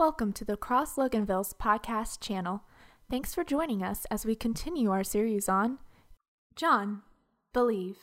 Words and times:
Welcome 0.00 0.32
to 0.32 0.46
the 0.46 0.56
Cross 0.56 0.96
Loganville's 0.96 1.52
podcast 1.52 2.20
channel. 2.20 2.62
Thanks 3.10 3.34
for 3.34 3.44
joining 3.44 3.82
us 3.82 4.06
as 4.10 4.24
we 4.24 4.34
continue 4.34 4.90
our 4.90 5.04
series 5.04 5.46
on 5.46 5.78
John, 6.56 7.02
Believe. 7.52 7.98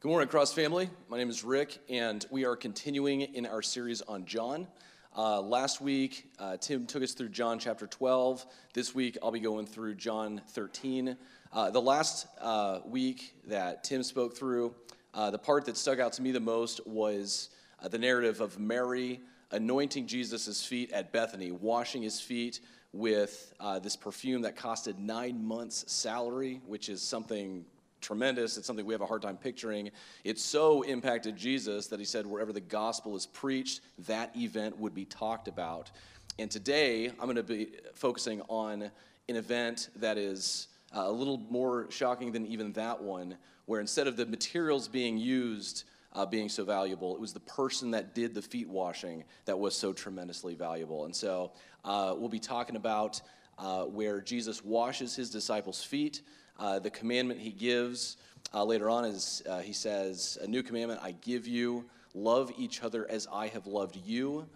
Good 0.00 0.08
morning, 0.08 0.28
Cross 0.28 0.52
family. 0.52 0.90
My 1.08 1.16
name 1.16 1.30
is 1.30 1.42
Rick, 1.42 1.78
and 1.88 2.26
we 2.30 2.44
are 2.44 2.54
continuing 2.54 3.22
in 3.22 3.46
our 3.46 3.62
series 3.62 4.02
on 4.02 4.26
John. 4.26 4.68
Uh, 5.16 5.40
last 5.40 5.80
week, 5.80 6.30
uh, 6.38 6.58
Tim 6.58 6.84
took 6.84 7.02
us 7.02 7.14
through 7.14 7.30
John 7.30 7.58
chapter 7.58 7.86
12. 7.86 8.44
This 8.74 8.94
week, 8.94 9.16
I'll 9.22 9.30
be 9.30 9.40
going 9.40 9.64
through 9.64 9.94
John 9.94 10.42
13. 10.48 11.16
Uh, 11.50 11.70
the 11.70 11.80
last 11.80 12.26
uh, 12.42 12.80
week 12.84 13.36
that 13.46 13.84
Tim 13.84 14.02
spoke 14.02 14.36
through, 14.36 14.74
uh, 15.14 15.30
the 15.30 15.38
part 15.38 15.64
that 15.64 15.78
stuck 15.78 15.98
out 15.98 16.12
to 16.12 16.20
me 16.20 16.30
the 16.30 16.40
most 16.40 16.86
was 16.86 17.48
uh, 17.84 17.88
the 17.88 17.98
narrative 17.98 18.40
of 18.40 18.58
Mary 18.58 19.20
anointing 19.50 20.06
Jesus' 20.06 20.64
feet 20.64 20.90
at 20.92 21.12
Bethany, 21.12 21.52
washing 21.52 22.02
his 22.02 22.18
feet 22.18 22.60
with 22.92 23.52
uh, 23.60 23.78
this 23.78 23.94
perfume 23.94 24.42
that 24.42 24.56
costed 24.56 24.98
nine 24.98 25.44
months' 25.44 25.84
salary, 25.92 26.62
which 26.66 26.88
is 26.88 27.02
something 27.02 27.64
tremendous. 28.00 28.56
It's 28.56 28.66
something 28.66 28.86
we 28.86 28.94
have 28.94 29.00
a 29.00 29.06
hard 29.06 29.22
time 29.22 29.36
picturing. 29.36 29.90
It 30.24 30.38
so 30.38 30.82
impacted 30.82 31.36
Jesus 31.36 31.88
that 31.88 31.98
he 31.98 32.04
said, 32.04 32.26
wherever 32.26 32.52
the 32.52 32.60
gospel 32.60 33.16
is 33.16 33.26
preached, 33.26 33.80
that 34.06 34.34
event 34.36 34.78
would 34.78 34.94
be 34.94 35.04
talked 35.04 35.48
about. 35.48 35.90
And 36.38 36.50
today, 36.50 37.08
I'm 37.08 37.24
going 37.24 37.36
to 37.36 37.42
be 37.42 37.68
focusing 37.94 38.40
on 38.48 38.90
an 39.28 39.36
event 39.36 39.90
that 39.96 40.16
is 40.16 40.68
uh, 40.96 41.02
a 41.06 41.12
little 41.12 41.38
more 41.50 41.90
shocking 41.90 42.32
than 42.32 42.46
even 42.46 42.72
that 42.72 43.02
one, 43.02 43.36
where 43.66 43.80
instead 43.80 44.06
of 44.06 44.16
the 44.16 44.26
materials 44.26 44.88
being 44.88 45.18
used, 45.18 45.84
uh, 46.14 46.24
being 46.24 46.48
so 46.48 46.64
valuable. 46.64 47.14
It 47.14 47.20
was 47.20 47.32
the 47.32 47.40
person 47.40 47.90
that 47.92 48.14
did 48.14 48.34
the 48.34 48.42
feet 48.42 48.68
washing 48.68 49.24
that 49.46 49.58
was 49.58 49.74
so 49.74 49.92
tremendously 49.92 50.54
valuable. 50.54 51.04
And 51.04 51.14
so 51.14 51.52
uh, 51.84 52.14
we'll 52.16 52.28
be 52.28 52.38
talking 52.38 52.76
about 52.76 53.20
uh, 53.58 53.84
where 53.84 54.20
Jesus 54.20 54.64
washes 54.64 55.14
his 55.14 55.30
disciples' 55.30 55.82
feet. 55.82 56.22
Uh, 56.58 56.78
the 56.78 56.90
commandment 56.90 57.40
he 57.40 57.50
gives 57.50 58.16
uh, 58.52 58.64
later 58.64 58.88
on 58.88 59.04
is 59.04 59.42
uh, 59.48 59.58
he 59.58 59.72
says, 59.72 60.38
A 60.42 60.46
new 60.46 60.62
commandment 60.62 61.00
I 61.02 61.12
give 61.12 61.46
you 61.46 61.84
love 62.14 62.52
each 62.56 62.82
other 62.82 63.10
as 63.10 63.26
I 63.32 63.48
have 63.48 63.66
loved 63.66 63.96
you. 63.96 64.46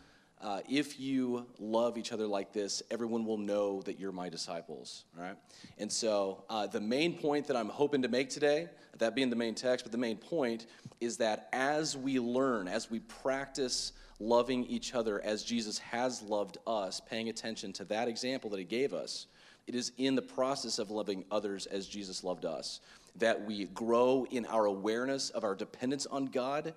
Uh, 0.40 0.60
if 0.68 1.00
you 1.00 1.44
love 1.58 1.98
each 1.98 2.12
other 2.12 2.26
like 2.26 2.52
this, 2.52 2.80
everyone 2.92 3.24
will 3.24 3.38
know 3.38 3.82
that 3.82 3.98
you're 3.98 4.12
my 4.12 4.28
disciples. 4.28 5.04
All 5.16 5.24
right? 5.24 5.34
And 5.78 5.90
so, 5.90 6.44
uh, 6.48 6.68
the 6.68 6.80
main 6.80 7.18
point 7.18 7.48
that 7.48 7.56
I'm 7.56 7.68
hoping 7.68 8.02
to 8.02 8.08
make 8.08 8.30
today, 8.30 8.68
that 8.98 9.16
being 9.16 9.30
the 9.30 9.36
main 9.36 9.56
text, 9.56 9.84
but 9.84 9.90
the 9.90 9.98
main 9.98 10.16
point 10.16 10.66
is 11.00 11.16
that 11.18 11.48
as 11.52 11.96
we 11.96 12.18
learn, 12.18 12.68
as 12.68 12.90
we 12.90 13.00
practice 13.00 13.92
loving 14.20 14.64
each 14.64 14.94
other 14.94 15.20
as 15.24 15.44
Jesus 15.44 15.78
has 15.78 16.22
loved 16.22 16.58
us, 16.66 17.00
paying 17.00 17.28
attention 17.28 17.72
to 17.74 17.84
that 17.84 18.08
example 18.08 18.50
that 18.50 18.58
he 18.58 18.64
gave 18.64 18.92
us, 18.92 19.26
it 19.66 19.74
is 19.74 19.92
in 19.98 20.14
the 20.14 20.22
process 20.22 20.78
of 20.78 20.90
loving 20.90 21.24
others 21.30 21.66
as 21.66 21.86
Jesus 21.86 22.24
loved 22.24 22.44
us 22.44 22.80
that 23.16 23.44
we 23.44 23.64
grow 23.66 24.26
in 24.30 24.46
our 24.46 24.66
awareness 24.66 25.30
of 25.30 25.42
our 25.44 25.54
dependence 25.54 26.06
on 26.06 26.26
God, 26.26 26.72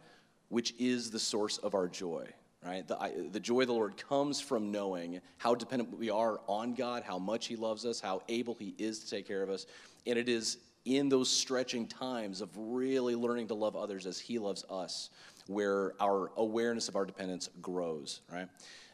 which 0.49 0.73
is 0.79 1.11
the 1.11 1.19
source 1.19 1.57
of 1.59 1.75
our 1.75 1.87
joy 1.87 2.27
right? 2.63 2.87
The, 2.87 3.01
I, 3.01 3.13
the 3.31 3.39
joy 3.39 3.61
of 3.61 3.67
the 3.67 3.73
Lord 3.73 3.97
comes 3.97 4.39
from 4.39 4.71
knowing 4.71 5.19
how 5.37 5.55
dependent 5.55 5.97
we 5.97 6.09
are 6.09 6.39
on 6.47 6.73
God, 6.73 7.03
how 7.03 7.17
much 7.17 7.47
He 7.47 7.55
loves 7.55 7.85
us, 7.85 7.99
how 7.99 8.21
able 8.29 8.53
He 8.55 8.75
is 8.77 8.99
to 8.99 9.09
take 9.09 9.27
care 9.27 9.41
of 9.41 9.49
us. 9.49 9.65
And 10.05 10.17
it 10.17 10.29
is 10.29 10.57
in 10.85 11.09
those 11.09 11.29
stretching 11.29 11.87
times 11.87 12.41
of 12.41 12.49
really 12.55 13.15
learning 13.15 13.47
to 13.47 13.53
love 13.53 13.75
others 13.75 14.05
as 14.05 14.19
He 14.19 14.39
loves 14.39 14.65
us 14.69 15.09
where 15.47 15.93
our 16.01 16.31
awareness 16.37 16.87
of 16.87 16.95
our 16.95 17.05
dependence 17.05 17.49
grows, 17.61 18.21
right? 18.31 18.47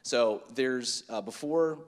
So 0.03 0.43
there's, 0.55 1.03
uh, 1.09 1.21
before 1.21 1.79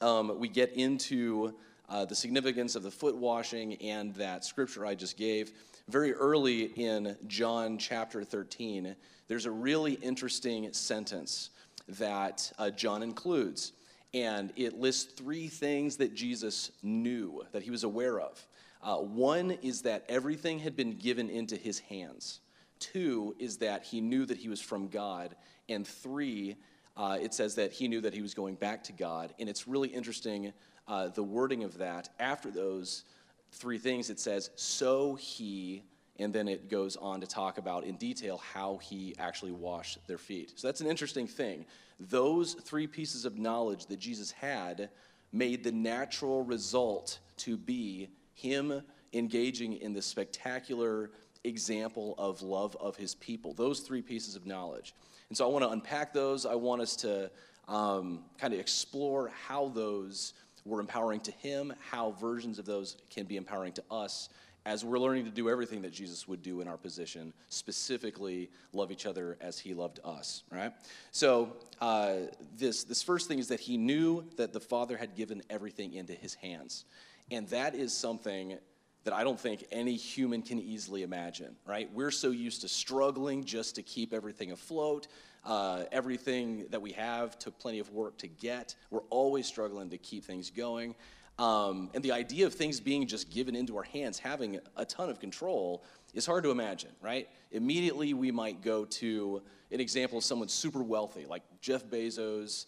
um, 0.00 0.38
we 0.38 0.48
get 0.48 0.72
into 0.74 1.54
uh, 1.88 2.04
the 2.04 2.14
significance 2.14 2.76
of 2.76 2.82
the 2.82 2.90
foot 2.90 3.16
washing 3.16 3.74
and 3.76 4.14
that 4.14 4.44
scripture 4.44 4.84
I 4.84 4.94
just 4.94 5.16
gave, 5.16 5.52
very 5.88 6.12
early 6.12 6.64
in 6.64 7.16
John 7.26 7.78
chapter 7.78 8.22
13, 8.22 8.94
there's 9.26 9.46
a 9.46 9.50
really 9.50 9.94
interesting 9.94 10.72
sentence 10.72 11.50
that 11.88 12.52
uh, 12.58 12.70
John 12.70 13.02
includes. 13.02 13.72
And 14.14 14.52
it 14.56 14.78
lists 14.78 15.12
three 15.12 15.48
things 15.48 15.96
that 15.96 16.14
Jesus 16.14 16.72
knew, 16.82 17.42
that 17.52 17.62
he 17.62 17.70
was 17.70 17.84
aware 17.84 18.20
of. 18.20 18.42
Uh, 18.82 18.96
one 18.96 19.52
is 19.62 19.82
that 19.82 20.04
everything 20.08 20.58
had 20.58 20.76
been 20.76 20.96
given 20.96 21.28
into 21.28 21.56
his 21.56 21.78
hands. 21.80 22.40
Two 22.78 23.34
is 23.38 23.58
that 23.58 23.84
he 23.84 24.00
knew 24.00 24.24
that 24.26 24.38
he 24.38 24.48
was 24.48 24.60
from 24.60 24.88
God. 24.88 25.34
And 25.68 25.86
three, 25.86 26.56
uh, 26.96 27.18
it 27.20 27.34
says 27.34 27.54
that 27.56 27.72
he 27.72 27.88
knew 27.88 28.00
that 28.00 28.14
he 28.14 28.22
was 28.22 28.34
going 28.34 28.54
back 28.54 28.84
to 28.84 28.92
God. 28.92 29.34
And 29.38 29.48
it's 29.48 29.66
really 29.66 29.88
interesting, 29.88 30.52
uh, 30.86 31.08
the 31.08 31.22
wording 31.22 31.64
of 31.64 31.78
that. 31.78 32.08
After 32.18 32.50
those 32.50 33.04
three 33.52 33.78
things, 33.78 34.10
it 34.10 34.20
says, 34.20 34.50
So 34.54 35.16
he, 35.16 35.82
and 36.18 36.32
then 36.32 36.46
it 36.48 36.70
goes 36.70 36.96
on 36.96 37.20
to 37.20 37.26
talk 37.26 37.58
about 37.58 37.84
in 37.84 37.96
detail 37.96 38.38
how 38.38 38.78
he 38.78 39.14
actually 39.18 39.52
washed 39.52 39.98
their 40.06 40.18
feet. 40.18 40.52
So 40.56 40.68
that's 40.68 40.80
an 40.80 40.86
interesting 40.86 41.26
thing. 41.26 41.66
Those 41.98 42.54
three 42.54 42.86
pieces 42.86 43.24
of 43.24 43.38
knowledge 43.38 43.86
that 43.86 43.98
Jesus 43.98 44.30
had 44.30 44.90
made 45.32 45.64
the 45.64 45.72
natural 45.72 46.44
result 46.44 47.18
to 47.38 47.56
be 47.56 48.08
him 48.38 48.82
engaging 49.12 49.74
in 49.74 49.92
this 49.92 50.06
spectacular 50.06 51.10
example 51.44 52.14
of 52.18 52.42
love 52.42 52.76
of 52.80 52.96
his 52.96 53.14
people. 53.14 53.54
Those 53.54 53.80
three 53.80 54.02
pieces 54.02 54.36
of 54.36 54.46
knowledge. 54.46 54.94
And 55.28 55.36
so 55.36 55.48
I 55.48 55.52
want 55.52 55.64
to 55.64 55.70
unpack 55.70 56.12
those. 56.12 56.46
I 56.46 56.54
want 56.54 56.80
us 56.82 56.96
to 56.96 57.30
um, 57.68 58.24
kind 58.38 58.54
of 58.54 58.60
explore 58.60 59.30
how 59.46 59.68
those 59.68 60.34
were 60.64 60.80
empowering 60.80 61.20
to 61.20 61.32
him, 61.32 61.72
how 61.90 62.12
versions 62.12 62.58
of 62.58 62.66
those 62.66 62.96
can 63.10 63.24
be 63.24 63.36
empowering 63.36 63.72
to 63.74 63.82
us 63.90 64.28
as 64.66 64.84
we're 64.84 64.98
learning 64.98 65.24
to 65.24 65.30
do 65.30 65.48
everything 65.48 65.80
that 65.80 65.92
Jesus 65.92 66.28
would 66.28 66.42
do 66.42 66.60
in 66.60 66.68
our 66.68 66.76
position, 66.76 67.32
specifically 67.48 68.50
love 68.74 68.92
each 68.92 69.06
other 69.06 69.38
as 69.40 69.58
he 69.58 69.72
loved 69.72 69.98
us, 70.04 70.42
right? 70.52 70.72
So, 71.10 71.56
uh, 71.80 72.16
this, 72.54 72.84
this 72.84 73.02
first 73.02 73.28
thing 73.28 73.38
is 73.38 73.48
that 73.48 73.60
he 73.60 73.78
knew 73.78 74.24
that 74.36 74.52
the 74.52 74.60
Father 74.60 74.98
had 74.98 75.16
given 75.16 75.42
everything 75.48 75.94
into 75.94 76.12
his 76.12 76.34
hands. 76.34 76.84
And 77.30 77.46
that 77.48 77.74
is 77.74 77.92
something 77.92 78.58
that 79.04 79.14
I 79.14 79.24
don't 79.24 79.38
think 79.38 79.64
any 79.70 79.96
human 79.96 80.42
can 80.42 80.58
easily 80.58 81.02
imagine, 81.02 81.56
right? 81.66 81.90
We're 81.92 82.10
so 82.10 82.30
used 82.30 82.62
to 82.62 82.68
struggling 82.68 83.44
just 83.44 83.76
to 83.76 83.82
keep 83.82 84.12
everything 84.12 84.52
afloat. 84.52 85.08
Uh, 85.44 85.84
everything 85.92 86.66
that 86.70 86.82
we 86.82 86.92
have 86.92 87.38
took 87.38 87.58
plenty 87.58 87.78
of 87.78 87.90
work 87.90 88.18
to 88.18 88.26
get. 88.26 88.74
We're 88.90 89.06
always 89.08 89.46
struggling 89.46 89.88
to 89.90 89.98
keep 89.98 90.24
things 90.24 90.50
going. 90.50 90.94
Um, 91.38 91.90
and 91.94 92.02
the 92.02 92.12
idea 92.12 92.46
of 92.46 92.54
things 92.54 92.80
being 92.80 93.06
just 93.06 93.30
given 93.30 93.54
into 93.54 93.76
our 93.76 93.84
hands, 93.84 94.18
having 94.18 94.58
a 94.76 94.84
ton 94.84 95.08
of 95.08 95.20
control, 95.20 95.84
is 96.12 96.26
hard 96.26 96.42
to 96.44 96.50
imagine, 96.50 96.90
right? 97.00 97.28
Immediately, 97.52 98.12
we 98.12 98.32
might 98.32 98.60
go 98.60 98.84
to 98.84 99.42
an 99.70 99.80
example 99.80 100.18
of 100.18 100.24
someone 100.24 100.48
super 100.48 100.82
wealthy, 100.82 101.26
like 101.26 101.42
Jeff 101.60 101.84
Bezos 101.86 102.66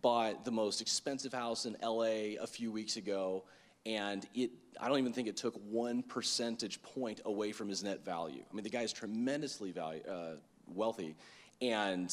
bought 0.00 0.44
the 0.44 0.50
most 0.50 0.80
expensive 0.80 1.32
house 1.32 1.66
in 1.66 1.76
LA 1.82 2.38
a 2.40 2.46
few 2.46 2.70
weeks 2.70 2.96
ago, 2.96 3.44
and 3.86 4.26
it 4.34 4.50
I 4.80 4.88
don't 4.88 4.98
even 4.98 5.12
think 5.12 5.28
it 5.28 5.36
took 5.36 5.54
one 5.70 6.02
percentage 6.02 6.82
point 6.82 7.20
away 7.24 7.52
from 7.52 7.68
his 7.68 7.84
net 7.84 8.04
value. 8.04 8.42
I 8.50 8.54
mean, 8.54 8.64
the 8.64 8.70
guy 8.70 8.82
is 8.82 8.92
tremendously 8.92 9.70
value, 9.70 10.02
uh, 10.08 10.36
wealthy, 10.66 11.14
and 11.60 12.12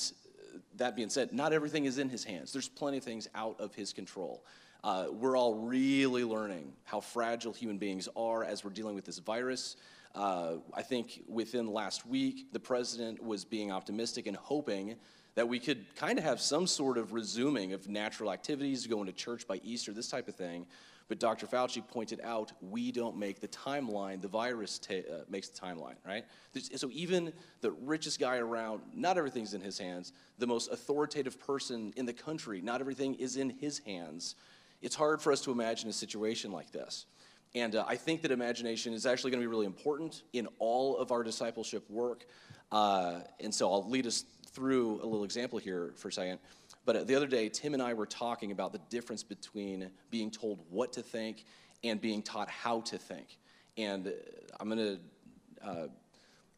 that 0.75 0.95
being 0.95 1.09
said, 1.09 1.33
not 1.33 1.53
everything 1.53 1.85
is 1.85 1.97
in 1.97 2.09
his 2.09 2.23
hands. 2.23 2.51
There's 2.51 2.69
plenty 2.69 2.97
of 2.97 3.03
things 3.03 3.27
out 3.33 3.59
of 3.59 3.73
his 3.75 3.93
control. 3.93 4.43
Uh, 4.83 5.07
we're 5.11 5.37
all 5.37 5.55
really 5.55 6.23
learning 6.23 6.73
how 6.85 6.99
fragile 6.99 7.53
human 7.53 7.77
beings 7.77 8.07
are 8.15 8.43
as 8.43 8.63
we're 8.63 8.71
dealing 8.71 8.95
with 8.95 9.05
this 9.05 9.19
virus. 9.19 9.75
Uh, 10.15 10.55
I 10.73 10.81
think 10.81 11.23
within 11.27 11.67
last 11.71 12.05
week, 12.05 12.51
the 12.53 12.59
president 12.59 13.21
was 13.21 13.45
being 13.45 13.71
optimistic 13.71 14.25
and 14.27 14.37
hoping 14.37 14.95
that 15.35 15.47
we 15.47 15.59
could 15.59 15.85
kind 15.95 16.17
of 16.17 16.23
have 16.23 16.41
some 16.41 16.65
sort 16.65 16.97
of 16.97 17.13
resuming 17.13 17.73
of 17.73 17.87
natural 17.87 18.31
activities, 18.31 18.87
going 18.87 19.05
to 19.05 19.11
church 19.13 19.47
by 19.47 19.59
Easter, 19.63 19.93
this 19.93 20.09
type 20.09 20.27
of 20.27 20.35
thing. 20.35 20.65
But 21.09 21.19
Dr. 21.19 21.47
Fauci 21.47 21.85
pointed 21.85 22.21
out 22.23 22.53
we 22.61 22.91
don't 22.91 23.17
make 23.17 23.41
the 23.41 23.47
timeline, 23.47 24.21
the 24.21 24.27
virus 24.27 24.77
ta- 24.77 24.93
uh, 24.93 25.23
makes 25.27 25.49
the 25.49 25.59
timeline, 25.59 25.95
right? 26.05 26.23
There's, 26.53 26.79
so 26.79 26.89
even 26.93 27.33
the 27.61 27.71
richest 27.71 28.19
guy 28.19 28.37
around, 28.37 28.81
not 28.93 29.17
everything's 29.17 29.55
in 29.55 29.61
his 29.61 29.79
hands. 29.79 30.13
The 30.37 30.45
most 30.45 30.71
authoritative 30.71 31.39
person 31.39 31.93
in 31.97 32.05
the 32.05 32.13
country, 32.13 32.61
not 32.61 32.79
everything 32.79 33.15
is 33.15 33.37
in 33.37 33.49
his 33.49 33.79
hands. 33.79 34.35
It's 34.83 34.95
hard 34.95 35.19
for 35.19 35.31
us 35.31 35.41
to 35.41 35.51
imagine 35.51 35.89
a 35.89 35.93
situation 35.93 36.51
like 36.51 36.71
this. 36.71 37.07
And 37.55 37.75
uh, 37.75 37.85
I 37.87 37.95
think 37.95 38.21
that 38.21 38.29
imagination 38.29 38.93
is 38.93 39.07
actually 39.07 39.31
going 39.31 39.41
to 39.41 39.43
be 39.43 39.49
really 39.49 39.65
important 39.65 40.21
in 40.33 40.47
all 40.59 40.95
of 40.97 41.11
our 41.11 41.23
discipleship 41.23 41.89
work. 41.89 42.27
Uh, 42.71 43.21
and 43.39 43.53
so 43.53 43.71
I'll 43.71 43.89
lead 43.89 44.05
us 44.05 44.25
through 44.51 45.01
a 45.01 45.05
little 45.05 45.23
example 45.23 45.57
here 45.57 45.93
for 45.95 46.09
a 46.09 46.11
second. 46.11 46.37
But 46.85 46.95
uh, 46.95 47.03
the 47.03 47.15
other 47.15 47.27
day, 47.27 47.49
Tim 47.49 47.73
and 47.73 47.83
I 47.83 47.93
were 47.93 48.05
talking 48.05 48.51
about 48.51 48.71
the 48.71 48.81
difference 48.89 49.23
between 49.23 49.89
being 50.09 50.31
told 50.31 50.59
what 50.69 50.93
to 50.93 51.01
think 51.01 51.45
and 51.83 51.99
being 51.99 52.21
taught 52.21 52.49
how 52.49 52.81
to 52.81 52.97
think. 52.97 53.37
And 53.77 54.07
uh, 54.07 54.11
I'm 54.59 54.69
going 54.69 54.77
to 54.79 55.67
uh, 55.67 55.87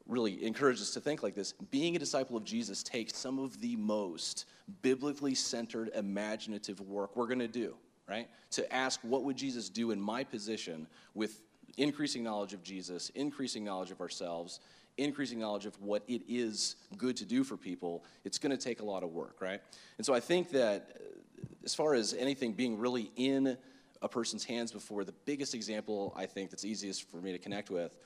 really 0.08 0.44
encourage 0.46 0.82
us 0.82 0.92
to 0.92 1.00
think 1.00 1.24
like 1.24 1.36
this. 1.36 1.54
Being 1.72 1.96
a 1.96 2.00
disciple 2.00 2.38
of 2.38 2.44
Jesus 2.44 2.84
takes 2.84 3.16
some 3.16 3.40
of 3.40 3.60
the 3.62 3.76
most 3.76 4.46
biblically 4.82 5.36
centered, 5.36 5.92
imaginative 5.96 6.82
work 6.82 7.16
we're 7.16 7.28
going 7.28 7.40
to 7.40 7.48
do, 7.48 7.76
right? 8.08 8.30
To 8.52 8.74
ask, 8.74 9.00
what 9.04 9.24
would 9.24 9.36
Jesus 9.36 9.70
do 9.70 9.92
in 9.92 10.00
my 10.00 10.24
position 10.24 10.88
with 11.14 11.42
increasing 11.78 12.24
knowledge 12.24 12.54
of 12.54 12.64
Jesus, 12.64 13.10
increasing 13.16 13.64
knowledge 13.64 13.92
of 13.92 14.02
ourselves, 14.02 14.60
increasing 14.98 15.40
knowledge 15.40 15.66
of 15.66 15.80
what 15.82 16.04
it 16.08 16.22
is 16.28 16.76
good 16.98 17.18
to 17.18 17.26
do 17.26 17.44
for 17.44 17.58
people, 17.58 18.04
it's 18.26 18.38
going 18.38 18.56
to 18.56 18.62
take 18.62 18.82
a 18.82 18.86
lot 18.86 19.04
of 19.04 19.12
work, 19.12 19.38
right? 19.42 19.62
And 19.98 20.06
so 20.06 20.14
I 20.14 20.20
think 20.20 20.52
that 20.52 20.96
uh, 20.96 21.46
as 21.64 21.74
far 21.74 21.94
as 21.94 22.14
anything 22.14 22.54
being 22.54 22.78
really 22.78 23.12
in 23.16 23.58
a 24.02 24.10
person's 24.10 24.44
hands 24.44 24.72
before, 24.72 25.04
the 25.04 25.14
biggest 25.26 25.54
example 25.54 26.14
I 26.16 26.26
think 26.26 26.50
that's 26.50 26.66
easiest 26.66 27.10
for 27.10 27.18
me 27.18 27.32
to 27.32 27.38
connect 27.38 27.70
with 27.70 27.98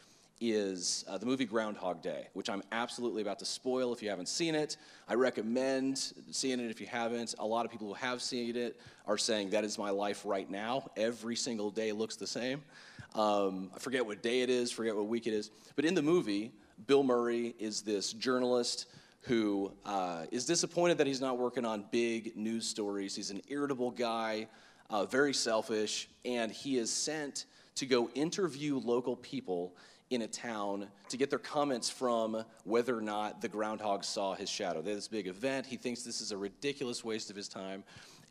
is 0.41 1.05
uh, 1.07 1.17
the 1.17 1.25
movie 1.25 1.45
Groundhog 1.45 2.01
Day, 2.01 2.27
which 2.33 2.49
I'm 2.49 2.61
absolutely 2.71 3.21
about 3.21 3.39
to 3.39 3.45
spoil 3.45 3.93
if 3.93 4.03
you 4.03 4.09
haven't 4.09 4.27
seen 4.27 4.53
it. 4.53 4.75
I 5.07 5.13
recommend 5.13 5.97
seeing 6.31 6.59
it 6.59 6.69
if 6.69 6.81
you 6.81 6.87
haven't. 6.87 7.35
A 7.39 7.45
lot 7.45 7.65
of 7.65 7.71
people 7.71 7.87
who 7.87 7.93
have 7.93 8.21
seen 8.21 8.55
it 8.55 8.79
are 9.07 9.17
saying 9.17 9.51
that 9.51 9.63
is 9.63 9.77
my 9.77 9.91
life 9.91 10.23
right 10.25 10.49
now. 10.49 10.89
Every 10.97 11.37
single 11.37 11.71
day 11.71 11.93
looks 11.93 12.17
the 12.17 12.27
same. 12.27 12.61
Um, 13.13 13.71
I 13.73 13.79
forget 13.79 14.05
what 14.05 14.21
day 14.21 14.41
it 14.41 14.49
is, 14.49 14.71
forget 14.71 14.95
what 14.95 15.07
week 15.07 15.25
it 15.25 15.33
is. 15.33 15.51
But 15.77 15.85
in 15.85 15.93
the 15.93 16.01
movie, 16.01 16.51
Bill 16.87 17.03
Murray 17.03 17.55
is 17.59 17.81
this 17.81 18.13
journalist 18.13 18.87
who 19.21 19.71
uh, 19.85 20.25
is 20.31 20.45
disappointed 20.45 20.97
that 20.99 21.07
he's 21.07 21.21
not 21.21 21.37
working 21.37 21.65
on 21.65 21.85
big 21.91 22.35
news 22.37 22.67
stories. 22.67 23.15
He's 23.15 23.31
an 23.31 23.41
irritable 23.47 23.91
guy, 23.91 24.47
uh, 24.89 25.05
very 25.05 25.33
selfish, 25.33 26.09
and 26.25 26.51
he 26.51 26.77
is 26.77 26.91
sent 26.91 27.45
to 27.75 27.85
go 27.85 28.09
interview 28.09 28.77
local 28.77 29.15
people 29.15 29.75
in 30.11 30.21
a 30.21 30.27
town 30.27 30.87
to 31.09 31.17
get 31.17 31.31
their 31.31 31.39
comments 31.39 31.89
from 31.89 32.43
whether 32.63 32.95
or 32.95 33.01
not 33.01 33.41
the 33.41 33.47
groundhog 33.47 34.03
saw 34.03 34.35
his 34.35 34.49
shadow. 34.49 34.81
They 34.81 34.93
this 34.93 35.07
big 35.07 35.27
event. 35.27 35.65
He 35.65 35.77
thinks 35.77 36.03
this 36.03 36.21
is 36.21 36.31
a 36.31 36.37
ridiculous 36.37 37.03
waste 37.03 37.31
of 37.31 37.35
his 37.35 37.47
time, 37.47 37.83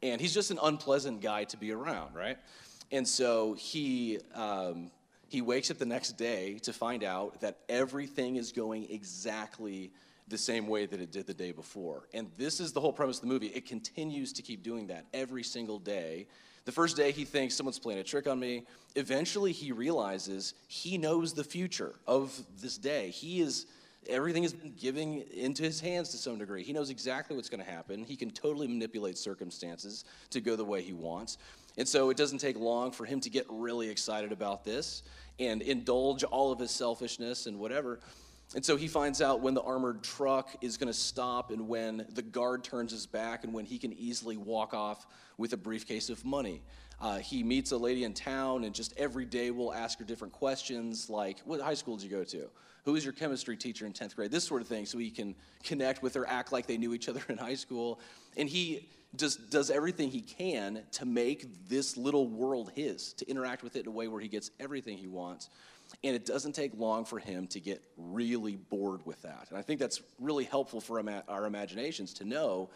and 0.02 0.20
he's 0.20 0.32
just 0.32 0.52
an 0.52 0.60
unpleasant 0.62 1.20
guy 1.20 1.44
to 1.44 1.56
be 1.56 1.72
around, 1.72 2.14
right? 2.14 2.38
And 2.92 3.06
so 3.06 3.54
he 3.54 4.20
um, 4.34 4.92
he 5.28 5.42
wakes 5.42 5.70
up 5.70 5.78
the 5.78 5.86
next 5.86 6.12
day 6.12 6.58
to 6.62 6.72
find 6.72 7.04
out 7.04 7.40
that 7.40 7.58
everything 7.68 8.36
is 8.36 8.52
going 8.52 8.90
exactly 8.90 9.92
the 10.28 10.38
same 10.38 10.66
way 10.66 10.86
that 10.86 11.00
it 11.00 11.12
did 11.12 11.26
the 11.26 11.34
day 11.34 11.52
before. 11.52 12.08
And 12.14 12.30
this 12.38 12.60
is 12.60 12.72
the 12.72 12.80
whole 12.80 12.92
premise 12.92 13.16
of 13.16 13.22
the 13.22 13.28
movie. 13.28 13.48
It 13.48 13.66
continues 13.66 14.32
to 14.34 14.42
keep 14.42 14.62
doing 14.62 14.86
that 14.86 15.04
every 15.12 15.42
single 15.42 15.78
day. 15.78 16.26
The 16.64 16.72
first 16.72 16.96
day 16.96 17.12
he 17.12 17.24
thinks 17.24 17.54
someone's 17.54 17.78
playing 17.78 18.00
a 18.00 18.04
trick 18.04 18.26
on 18.26 18.40
me. 18.40 18.64
Eventually 18.96 19.52
he 19.52 19.72
realizes 19.72 20.54
he 20.66 20.96
knows 20.96 21.34
the 21.34 21.44
future 21.44 21.94
of 22.06 22.38
this 22.60 22.78
day. 22.78 23.10
He 23.10 23.40
is 23.42 23.66
everything 24.08 24.46
been 24.48 24.74
given 24.78 25.24
into 25.34 25.62
his 25.62 25.80
hands 25.80 26.10
to 26.10 26.16
some 26.16 26.38
degree. 26.38 26.62
He 26.62 26.72
knows 26.72 26.90
exactly 26.90 27.36
what's 27.36 27.48
going 27.48 27.64
to 27.64 27.70
happen. 27.70 28.04
He 28.04 28.16
can 28.16 28.30
totally 28.30 28.66
manipulate 28.66 29.18
circumstances 29.18 30.04
to 30.30 30.40
go 30.40 30.56
the 30.56 30.64
way 30.64 30.82
he 30.82 30.92
wants. 30.92 31.38
And 31.76 31.88
so 31.88 32.10
it 32.10 32.16
doesn't 32.16 32.38
take 32.38 32.58
long 32.58 32.92
for 32.92 33.04
him 33.04 33.20
to 33.20 33.30
get 33.30 33.46
really 33.48 33.88
excited 33.88 34.32
about 34.32 34.64
this 34.64 35.02
and 35.38 35.62
indulge 35.62 36.22
all 36.24 36.52
of 36.52 36.58
his 36.58 36.70
selfishness 36.70 37.46
and 37.46 37.58
whatever. 37.58 38.00
And 38.54 38.64
so 38.64 38.76
he 38.76 38.86
finds 38.86 39.20
out 39.20 39.40
when 39.40 39.54
the 39.54 39.62
armored 39.62 40.04
truck 40.04 40.54
is 40.60 40.76
going 40.76 40.92
to 40.92 40.98
stop 40.98 41.50
and 41.50 41.66
when 41.66 42.06
the 42.14 42.22
guard 42.22 42.62
turns 42.62 42.92
his 42.92 43.06
back 43.06 43.42
and 43.42 43.52
when 43.52 43.64
he 43.64 43.78
can 43.78 43.92
easily 43.94 44.36
walk 44.36 44.74
off 44.74 45.06
with 45.38 45.52
a 45.52 45.56
briefcase 45.56 46.10
of 46.10 46.24
money. 46.24 46.62
Uh, 47.00 47.18
he 47.18 47.42
meets 47.42 47.72
a 47.72 47.76
lady 47.76 48.04
in 48.04 48.14
town 48.14 48.62
and 48.64 48.74
just 48.74 48.94
every 48.96 49.24
day 49.24 49.50
will 49.50 49.74
ask 49.74 49.98
her 49.98 50.04
different 50.04 50.32
questions 50.32 51.10
like, 51.10 51.40
What 51.44 51.60
high 51.60 51.74
school 51.74 51.96
did 51.96 52.04
you 52.04 52.10
go 52.10 52.22
to? 52.24 52.48
Who 52.84 52.92
was 52.92 53.02
your 53.02 53.14
chemistry 53.14 53.56
teacher 53.56 53.86
in 53.86 53.92
10th 53.92 54.14
grade? 54.14 54.30
This 54.30 54.44
sort 54.44 54.60
of 54.62 54.68
thing, 54.68 54.86
so 54.86 54.98
he 54.98 55.10
can 55.10 55.34
connect 55.64 56.02
with 56.02 56.14
her, 56.14 56.28
act 56.28 56.52
like 56.52 56.66
they 56.66 56.76
knew 56.76 56.94
each 56.94 57.08
other 57.08 57.22
in 57.28 57.38
high 57.38 57.54
school. 57.54 57.98
And 58.36 58.48
he 58.48 58.88
just 59.16 59.50
does 59.50 59.70
everything 59.70 60.10
he 60.10 60.20
can 60.20 60.82
to 60.92 61.04
make 61.04 61.68
this 61.68 61.96
little 61.96 62.28
world 62.28 62.70
his, 62.74 63.12
to 63.14 63.28
interact 63.28 63.62
with 63.62 63.76
it 63.76 63.80
in 63.80 63.88
a 63.88 63.90
way 63.90 64.08
where 64.08 64.20
he 64.20 64.28
gets 64.28 64.50
everything 64.60 64.96
he 64.96 65.06
wants. 65.06 65.50
And 66.02 66.16
it 66.16 66.26
doesn't 66.26 66.54
take 66.54 66.72
long 66.76 67.04
for 67.04 67.18
him 67.18 67.46
to 67.48 67.60
get 67.60 67.82
really 67.96 68.56
bored 68.56 69.04
with 69.04 69.22
that. 69.22 69.46
And 69.50 69.58
I 69.58 69.62
think 69.62 69.78
that's 69.78 70.00
really 70.18 70.44
helpful 70.44 70.80
for 70.80 71.02
our 71.28 71.46
imaginations 71.46 72.14
to 72.14 72.24
know 72.24 72.70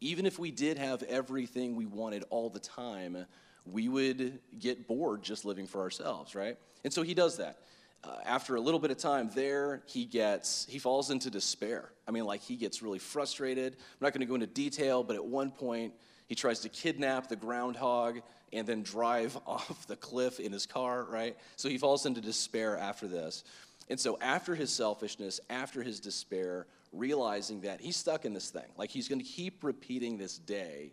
even 0.00 0.26
if 0.26 0.38
we 0.38 0.50
did 0.50 0.76
have 0.78 1.02
everything 1.04 1.76
we 1.76 1.86
wanted 1.86 2.24
all 2.30 2.50
the 2.50 2.60
time, 2.60 3.24
we 3.64 3.88
would 3.88 4.38
get 4.58 4.86
bored 4.86 5.22
just 5.22 5.44
living 5.44 5.66
for 5.66 5.80
ourselves, 5.80 6.34
right? 6.34 6.58
And 6.84 6.92
so 6.92 7.02
he 7.02 7.14
does 7.14 7.38
that. 7.38 7.58
Uh, 8.02 8.16
after 8.24 8.56
a 8.56 8.60
little 8.60 8.80
bit 8.80 8.90
of 8.90 8.98
time 8.98 9.30
there, 9.34 9.82
he 9.86 10.04
gets 10.04 10.66
he 10.68 10.78
falls 10.78 11.10
into 11.10 11.30
despair. 11.30 11.90
I 12.06 12.10
mean, 12.10 12.24
like 12.24 12.42
he 12.42 12.56
gets 12.56 12.82
really 12.82 12.98
frustrated. 12.98 13.74
I'm 13.74 13.98
not 14.00 14.12
going 14.12 14.20
to 14.20 14.26
go 14.26 14.34
into 14.34 14.46
detail, 14.46 15.02
but 15.02 15.16
at 15.16 15.24
one 15.24 15.50
point 15.50 15.94
he 16.26 16.34
tries 16.34 16.60
to 16.60 16.68
kidnap 16.68 17.28
the 17.28 17.36
groundhog 17.36 18.20
and 18.52 18.66
then 18.66 18.82
drive 18.82 19.38
off 19.46 19.86
the 19.86 19.96
cliff 19.96 20.40
in 20.40 20.52
his 20.52 20.66
car, 20.66 21.04
right? 21.04 21.36
So 21.56 21.68
he 21.68 21.78
falls 21.78 22.06
into 22.06 22.20
despair 22.20 22.76
after 22.78 23.06
this. 23.06 23.44
And 23.90 24.00
so 24.00 24.18
after 24.20 24.54
his 24.54 24.72
selfishness, 24.72 25.40
after 25.50 25.82
his 25.82 26.00
despair, 26.00 26.66
realizing 26.92 27.62
that 27.62 27.80
he's 27.80 27.96
stuck 27.96 28.24
in 28.24 28.32
this 28.32 28.50
thing, 28.50 28.64
like 28.78 28.90
he's 28.90 29.08
going 29.08 29.18
to 29.20 29.26
keep 29.26 29.62
repeating 29.62 30.16
this 30.16 30.38
day, 30.38 30.92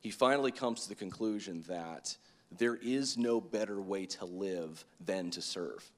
he 0.00 0.10
finally 0.10 0.50
comes 0.50 0.82
to 0.82 0.88
the 0.88 0.94
conclusion 0.94 1.62
that 1.68 2.16
there 2.58 2.74
is 2.74 3.16
no 3.16 3.40
better 3.40 3.80
way 3.80 4.06
to 4.06 4.24
live 4.24 4.84
than 5.04 5.30
to 5.30 5.40
serve. 5.40 5.88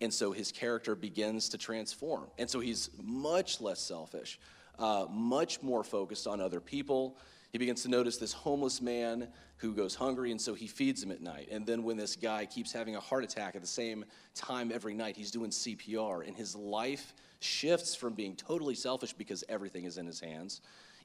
And 0.00 0.12
so 0.12 0.32
his 0.32 0.50
character 0.50 0.94
begins 0.94 1.48
to 1.50 1.58
transform. 1.58 2.26
And 2.38 2.48
so 2.48 2.60
he's 2.60 2.90
much 3.02 3.60
less 3.60 3.80
selfish, 3.80 4.38
uh, 4.78 5.06
much 5.10 5.62
more 5.62 5.84
focused 5.84 6.26
on 6.26 6.40
other 6.40 6.60
people. 6.60 7.16
He 7.52 7.58
begins 7.58 7.82
to 7.82 7.88
notice 7.88 8.16
this 8.16 8.32
homeless 8.32 8.80
man 8.80 9.28
who 9.56 9.74
goes 9.74 9.94
hungry, 9.94 10.30
and 10.30 10.40
so 10.40 10.54
he 10.54 10.66
feeds 10.66 11.02
him 11.02 11.10
at 11.10 11.20
night. 11.20 11.48
And 11.50 11.66
then 11.66 11.82
when 11.82 11.96
this 11.96 12.16
guy 12.16 12.46
keeps 12.46 12.72
having 12.72 12.96
a 12.96 13.00
heart 13.00 13.24
attack 13.24 13.56
at 13.56 13.60
the 13.60 13.68
same 13.68 14.04
time 14.34 14.70
every 14.72 14.94
night, 14.94 15.16
he's 15.16 15.30
doing 15.30 15.50
CPR, 15.50 16.26
and 16.26 16.34
his 16.34 16.54
life 16.54 17.12
shifts 17.40 17.94
from 17.94 18.14
being 18.14 18.36
totally 18.36 18.74
selfish 18.74 19.12
because 19.12 19.44
everything 19.48 19.84
is 19.84 19.98
in 19.98 20.06
his 20.06 20.20
hands 20.20 20.62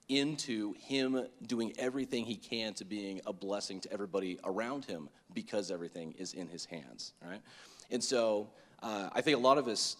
into 0.07 0.73
him 0.73 1.25
doing 1.47 1.73
everything 1.79 2.25
he 2.25 2.35
can 2.35 2.73
to 2.75 2.85
being 2.85 3.19
a 3.25 3.33
blessing 3.33 3.79
to 3.81 3.91
everybody 3.91 4.39
around 4.43 4.85
him 4.85 5.09
because 5.33 5.71
everything 5.71 6.13
is 6.17 6.33
in 6.33 6.47
his 6.47 6.65
hands, 6.65 7.13
right? 7.23 7.41
And 7.89 8.03
so 8.03 8.49
uh, 8.85 9.09
I 9.13 9.21
think 9.21 9.35
a 9.35 9.39
lot 9.39 9.57
of 9.57 9.67
us 9.67 9.97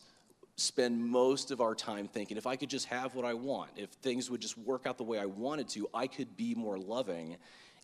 spend 0.57 1.03
most 1.03 1.49
of 1.49 1.59
our 1.59 1.73
time 1.73 2.07
thinking 2.07 2.37
if 2.37 2.45
I 2.45 2.55
could 2.55 2.69
just 2.69 2.85
have 2.85 3.15
what 3.15 3.25
I 3.25 3.33
want, 3.33 3.71
if 3.75 3.89
things 3.89 4.29
would 4.29 4.41
just 4.41 4.57
work 4.59 4.85
out 4.85 4.97
the 4.97 5.03
way 5.03 5.17
I 5.17 5.25
wanted 5.25 5.67
to, 5.69 5.89
I 5.93 6.05
could 6.05 6.37
be 6.37 6.53
more 6.53 6.77
loving. 6.77 7.37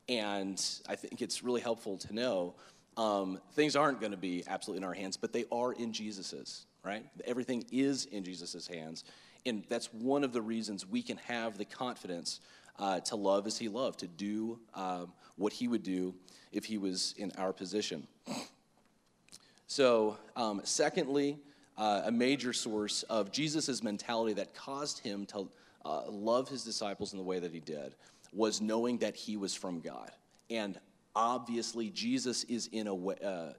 And 0.08 0.64
I 0.88 0.96
think 0.96 1.22
it's 1.22 1.44
really 1.44 1.60
helpful 1.60 1.98
to 1.98 2.14
know 2.14 2.54
um, 2.98 3.40
things 3.54 3.76
aren't 3.76 4.00
going 4.00 4.12
to 4.12 4.18
be 4.18 4.44
absolutely 4.48 4.78
in 4.78 4.84
our 4.84 4.94
hands, 4.94 5.18
but 5.18 5.34
they 5.34 5.46
are 5.52 5.74
in 5.74 5.92
Jesus's, 5.92 6.68
right? 6.84 7.04
Everything 7.26 7.66
is 7.72 8.06
in 8.06 8.24
Jesus's 8.24 8.68
hands. 8.68 9.04
And 9.46 9.64
that's 9.70 9.92
one 9.92 10.24
of 10.24 10.34
the 10.34 10.42
reasons 10.42 10.86
we 10.86 11.02
can 11.02 11.18
have 11.18 11.58
the 11.58 11.66
confidence 11.66 12.42
uh, 12.78 13.00
to 13.02 13.16
love 13.16 13.48
as 13.48 13.58
he 13.58 13.70
loved, 13.70 14.00
to 14.00 14.08
do 14.08 14.60
um, 14.76 15.12
what 15.36 15.52
he 15.52 15.68
would 15.68 15.84
do 15.84 16.14
if 16.52 16.66
he 16.66 16.78
was 16.78 17.16
in 17.18 17.32
our 17.40 17.54
position. 17.54 18.08
So, 19.72 20.18
um, 20.36 20.60
secondly, 20.66 21.40
uh, 21.78 22.02
a 22.04 22.12
major 22.12 22.52
source 22.52 23.04
of 23.04 23.32
Jesus' 23.32 23.82
mentality 23.82 24.34
that 24.34 24.54
caused 24.54 25.00
him 25.00 25.26
to 25.28 25.48
uh, 25.86 26.10
love 26.10 26.50
his 26.50 26.66
disciples 26.66 27.14
in 27.14 27.18
the 27.18 27.24
way 27.24 27.40
that 27.40 27.54
he 27.54 27.62
did 27.62 27.96
was 28.34 28.60
knowing 28.60 28.98
that 28.98 29.16
he 29.16 29.38
was 29.38 29.56
from 29.56 29.80
God. 29.80 30.12
And 30.50 30.78
obviously, 31.16 31.90
Jesus 31.90 32.44
is 32.44 32.68
in 32.74 32.88
a 32.88 32.94
way, 32.94 33.16
uh, 33.24 33.54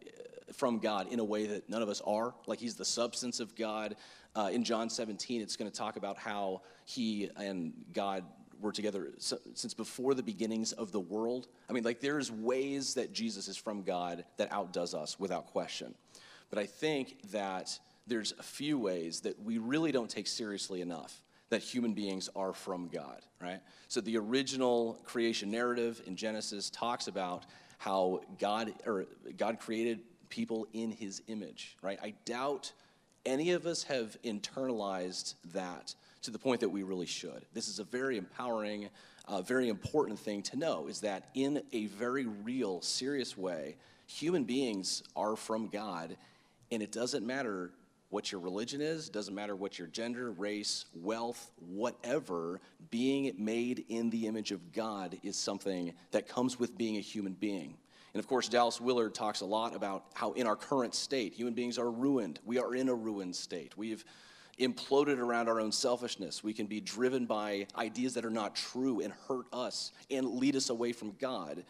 from 0.53 0.81
God 0.81 1.11
in 1.11 1.19
a 1.19 1.25
way 1.25 1.47
that 1.47 1.71
none 1.71 1.81
of 1.81 1.89
us 1.89 2.03
are. 2.03 2.35
Like 2.47 2.59
he's 2.59 2.75
the 2.75 2.85
substance 2.85 3.41
of 3.41 3.57
God. 3.57 3.97
Uh, 4.37 4.51
in 4.53 4.65
John 4.65 4.91
17, 4.91 5.41
it's 5.41 5.57
going 5.57 5.71
to 5.71 5.75
talk 5.75 5.97
about 5.97 6.19
how 6.19 6.61
he 6.85 7.31
and 7.39 7.73
God 7.95 8.23
were 8.63 8.73
together 8.73 9.13
since 9.19 9.75
before 9.75 10.15
the 10.15 10.23
beginnings 10.23 10.73
of 10.73 10.93
the 10.93 11.01
world. 11.01 11.49
I 11.69 11.73
mean, 11.73 11.85
like, 11.85 12.01
there's 12.01 12.31
ways 12.31 12.95
that 12.95 13.13
Jesus 13.13 13.49
is 13.49 13.57
from 13.57 13.83
God 13.83 14.25
that 14.37 14.51
outdoes 14.53 14.95
us 14.95 15.19
without 15.19 15.49
question. 15.49 15.95
But 16.53 16.61
I 16.61 16.67
think 16.67 17.17
that 17.31 17.79
there's 18.07 18.35
a 18.39 18.43
few 18.43 18.79
ways 18.79 19.21
that 19.21 19.43
we 19.43 19.57
really 19.57 19.91
don't 19.91 20.11
take 20.11 20.27
seriously 20.27 20.83
enough 20.83 21.23
that 21.49 21.63
human 21.63 21.95
beings 21.95 22.29
are 22.37 22.53
from 22.53 22.89
God, 22.89 23.23
right? 23.41 23.61
So 23.89 24.03
the 24.03 24.19
original 24.19 24.99
creation 25.05 25.51
narrative 25.51 26.03
in 26.07 26.15
Genesis 26.15 26.69
talks 26.69 27.09
about 27.09 27.47
how 27.79 28.21
God 28.39 28.75
or 28.85 29.07
God 29.39 29.61
created 29.61 30.01
people 30.29 30.67
in 30.75 30.91
his 30.91 31.23
image, 31.27 31.79
right? 31.81 31.99
I 32.03 32.13
doubt 32.27 32.73
any 33.25 33.53
of 33.53 33.65
us 33.65 33.85
have 33.85 34.19
internalized 34.23 35.35
that 35.55 35.95
to 36.23 36.31
the 36.31 36.39
point 36.39 36.61
that 36.61 36.69
we 36.69 36.83
really 36.83 37.07
should. 37.07 37.47
This 37.55 37.69
is 37.69 37.79
a 37.79 37.85
very 37.85 38.19
empowering, 38.19 38.91
uh, 39.27 39.41
very 39.41 39.71
important 39.71 40.19
thing 40.19 40.43
to 40.43 40.57
know 40.59 40.87
is 40.87 41.01
that 41.01 41.31
in 41.35 41.63
a 41.73 41.87
very 41.87 42.27
real, 42.27 42.83
serious 42.83 43.39
way, 43.39 43.77
human 44.07 44.45
beings 44.45 45.03
are 45.17 45.37
from 45.37 45.69
God, 45.69 46.17
and 46.73 46.83
it 46.83 46.91
doesn't 46.91 47.25
matter 47.25 47.71
what 48.09 48.33
your 48.33 48.41
religion 48.41 48.81
is, 48.81 49.09
doesn't 49.09 49.35
matter 49.35 49.55
what 49.55 49.79
your 49.79 49.89
gender, 49.89 50.33
race, 50.33 50.87
wealth, 50.95 51.51
whatever, 51.61 52.61
being 52.91 53.33
made 53.39 53.85
in 53.89 54.11
the 54.11 54.27
image 54.27 54.53
of 54.53 54.73
God 54.73 55.19
is 55.23 55.37
something 55.37 55.95
that 56.11 56.29
comes 56.29 56.59
with 56.59 56.77
being 56.77 56.97
a 56.97 57.01
human 57.01 57.35
being. 57.35 57.77
And 58.15 58.21
of 58.21 58.27
course, 58.27 58.49
Dallas 58.49 58.81
Willard 58.81 59.15
talks 59.15 59.41
a 59.41 59.47
lot 59.47 59.75
about 59.75 60.05
how 60.15 60.33
in 60.33 60.47
our 60.47 60.57
current 60.57 60.95
state, 60.95 61.33
human 61.33 61.55
beings 61.55 61.79
are 61.79 61.91
ruined. 61.91 62.41
We 62.45 62.59
are 62.59 62.75
in 62.75 62.89
a 62.89 62.95
ruined 62.95 63.37
state. 63.37 63.77
We've 63.77 64.05
imploded 64.61 65.19
around 65.19 65.49
our 65.49 65.61
own 65.61 65.73
selfishness. 65.73 66.45
We 66.45 66.53
can 66.53 66.67
be 66.67 66.81
driven 66.81 67.25
by 67.25 67.67
ideas 67.77 68.15
that 68.15 68.25
are 68.25 68.31
not 68.31 68.55
true 68.55 69.01
and 69.01 69.15
hurt 69.27 69.47
us 69.53 69.93
and 70.11 70.27
lead 70.35 70.57
us 70.57 70.69
away 70.69 70.93
from 70.93 71.13
God. 71.19 71.65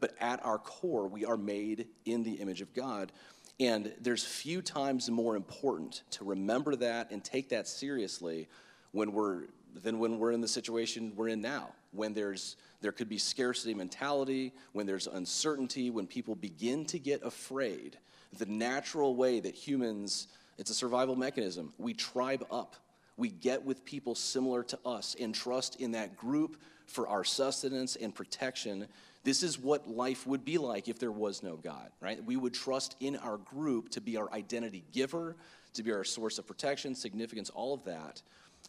But 0.00 0.14
at 0.20 0.44
our 0.44 0.58
core, 0.58 1.06
we 1.06 1.24
are 1.24 1.36
made 1.36 1.88
in 2.04 2.22
the 2.22 2.32
image 2.32 2.60
of 2.60 2.72
God. 2.74 3.12
And 3.58 3.92
there's 4.00 4.24
few 4.24 4.60
times 4.60 5.08
more 5.10 5.36
important 5.36 6.02
to 6.10 6.24
remember 6.24 6.76
that 6.76 7.10
and 7.10 7.24
take 7.24 7.48
that 7.50 7.66
seriously 7.66 8.48
when 8.92 9.12
we're 9.12 9.44
than 9.82 9.98
when 9.98 10.18
we're 10.18 10.32
in 10.32 10.40
the 10.40 10.48
situation 10.48 11.12
we're 11.16 11.28
in 11.28 11.40
now. 11.40 11.70
When 11.92 12.12
there's 12.12 12.56
there 12.80 12.92
could 12.92 13.08
be 13.08 13.18
scarcity 13.18 13.74
mentality, 13.74 14.52
when 14.72 14.86
there's 14.86 15.06
uncertainty, 15.06 15.90
when 15.90 16.06
people 16.06 16.34
begin 16.34 16.84
to 16.86 16.98
get 16.98 17.22
afraid. 17.24 17.98
The 18.38 18.46
natural 18.46 19.16
way 19.16 19.40
that 19.40 19.54
humans, 19.54 20.28
it's 20.58 20.70
a 20.70 20.74
survival 20.74 21.16
mechanism. 21.16 21.72
We 21.78 21.94
tribe 21.94 22.46
up. 22.50 22.76
We 23.16 23.30
get 23.30 23.64
with 23.64 23.84
people 23.84 24.14
similar 24.14 24.62
to 24.64 24.78
us 24.84 25.16
and 25.18 25.34
trust 25.34 25.80
in 25.80 25.92
that 25.92 26.16
group 26.16 26.58
for 26.86 27.08
our 27.08 27.24
sustenance 27.24 27.96
and 27.96 28.14
protection 28.14 28.86
this 29.26 29.42
is 29.42 29.58
what 29.58 29.88
life 29.88 30.24
would 30.24 30.44
be 30.44 30.56
like 30.56 30.86
if 30.86 31.00
there 31.00 31.10
was 31.10 31.42
no 31.42 31.56
God, 31.56 31.90
right? 32.00 32.24
We 32.24 32.36
would 32.36 32.54
trust 32.54 32.94
in 33.00 33.16
our 33.16 33.38
group 33.38 33.88
to 33.90 34.00
be 34.00 34.16
our 34.16 34.32
identity 34.32 34.84
giver, 34.92 35.34
to 35.74 35.82
be 35.82 35.90
our 35.90 36.04
source 36.04 36.38
of 36.38 36.46
protection, 36.46 36.94
significance, 36.94 37.50
all 37.50 37.74
of 37.74 37.82
that. 37.86 38.22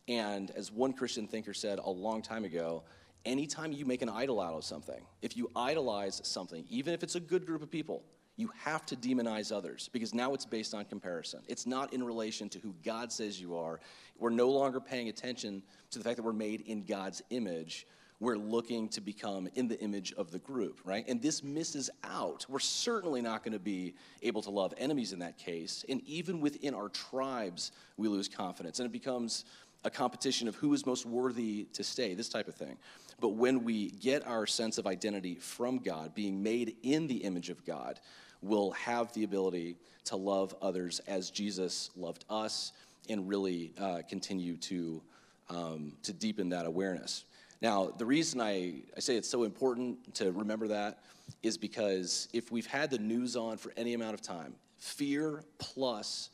And 0.07 0.49
as 0.55 0.71
one 0.71 0.93
Christian 0.93 1.27
thinker 1.27 1.53
said 1.53 1.77
a 1.77 1.89
long 1.91 2.23
time 2.23 2.43
ago, 2.43 2.81
anytime 3.23 3.71
you 3.71 3.85
make 3.85 4.01
an 4.01 4.09
idol 4.09 4.41
out 4.41 4.55
of 4.55 4.63
something, 4.63 5.05
if 5.21 5.37
you 5.37 5.51
idolize 5.55 6.21
something, 6.23 6.65
even 6.71 6.91
if 6.91 7.03
it's 7.03 7.13
a 7.13 7.19
good 7.19 7.45
group 7.45 7.61
of 7.61 7.69
people, 7.69 8.01
you 8.35 8.49
have 8.57 8.83
to 8.87 8.95
demonize 8.95 9.55
others 9.55 9.91
because 9.93 10.15
now 10.15 10.33
it's 10.33 10.45
based 10.45 10.73
on 10.73 10.85
comparison. 10.85 11.41
It's 11.47 11.67
not 11.67 11.93
in 11.93 12.03
relation 12.03 12.49
to 12.49 12.59
who 12.59 12.73
God 12.83 13.11
says 13.11 13.39
you 13.39 13.55
are. 13.55 13.79
We're 14.17 14.31
no 14.31 14.49
longer 14.49 14.79
paying 14.79 15.07
attention 15.07 15.61
to 15.91 15.99
the 15.99 16.03
fact 16.03 16.15
that 16.15 16.23
we're 16.23 16.33
made 16.33 16.61
in 16.61 16.83
God's 16.83 17.21
image 17.29 17.85
we're 18.19 18.37
looking 18.37 18.89
to 18.89 19.01
become 19.01 19.47
in 19.55 19.67
the 19.67 19.79
image 19.79 20.11
of 20.13 20.31
the 20.31 20.39
group, 20.39 20.79
right? 20.83 21.05
And 21.07 21.21
this 21.21 21.43
misses 21.43 21.89
out. 22.03 22.45
We're 22.49 22.59
certainly 22.59 23.21
not 23.21 23.43
going 23.43 23.53
to 23.53 23.59
be 23.59 23.93
able 24.23 24.41
to 24.43 24.49
love 24.49 24.73
enemies 24.77 25.13
in 25.13 25.19
that 25.19 25.37
case. 25.37 25.85
And 25.87 26.01
even 26.07 26.41
within 26.41 26.73
our 26.73 26.89
tribes, 26.89 27.71
we 27.95 28.07
lose 28.07 28.27
confidence. 28.27 28.79
And 28.79 28.87
it 28.87 28.91
becomes 28.91 29.45
a 29.83 29.89
competition 29.91 30.47
of 30.47 30.55
who 30.55 30.73
is 30.73 30.85
most 30.85 31.05
worthy 31.05 31.67
to 31.73 31.83
stay, 31.83 32.15
this 32.15 32.29
type 32.29 32.47
of 32.47 32.55
thing. 32.55 32.77
But 33.19 33.29
when 33.29 33.63
we 33.63 33.91
get 33.91 34.25
our 34.25 34.47
sense 34.47 34.79
of 34.79 34.87
identity 34.87 35.35
from 35.35 35.77
God, 35.77 36.15
being 36.15 36.41
made 36.41 36.75
in 36.83 37.07
the 37.07 37.17
image 37.17 37.49
of 37.49 37.63
God, 37.65 37.99
we'll 38.41 38.71
have 38.71 39.13
the 39.13 39.23
ability 39.23 39.77
to 40.05 40.15
love 40.15 40.55
others 40.61 40.99
as 41.07 41.29
Jesus 41.29 41.91
loved 41.95 42.25
us 42.29 42.73
and 43.09 43.27
really 43.27 43.73
uh, 43.79 44.01
continue 44.09 44.57
to, 44.57 45.01
um, 45.49 45.93
to 46.03 46.13
deepen 46.13 46.49
that 46.49 46.65
awareness. 46.65 47.25
Now, 47.61 47.91
the 47.97 48.05
reason 48.05 48.39
I, 48.39 48.81
I 48.95 48.99
say 48.99 49.15
it's 49.15 49.29
so 49.29 49.43
important 49.43 50.13
to 50.15 50.31
remember 50.31 50.67
that 50.67 50.99
is 51.43 51.57
because 51.57 52.29
if 52.33 52.51
we've 52.51 52.67
had 52.67 52.91
the 52.91 52.99
news 52.99 53.35
on 53.35 53.57
for 53.57 53.73
any 53.75 53.93
amount 53.93 54.13
of 54.13 54.21
time, 54.21 54.53
fear 54.77 55.43
plus 55.57 56.29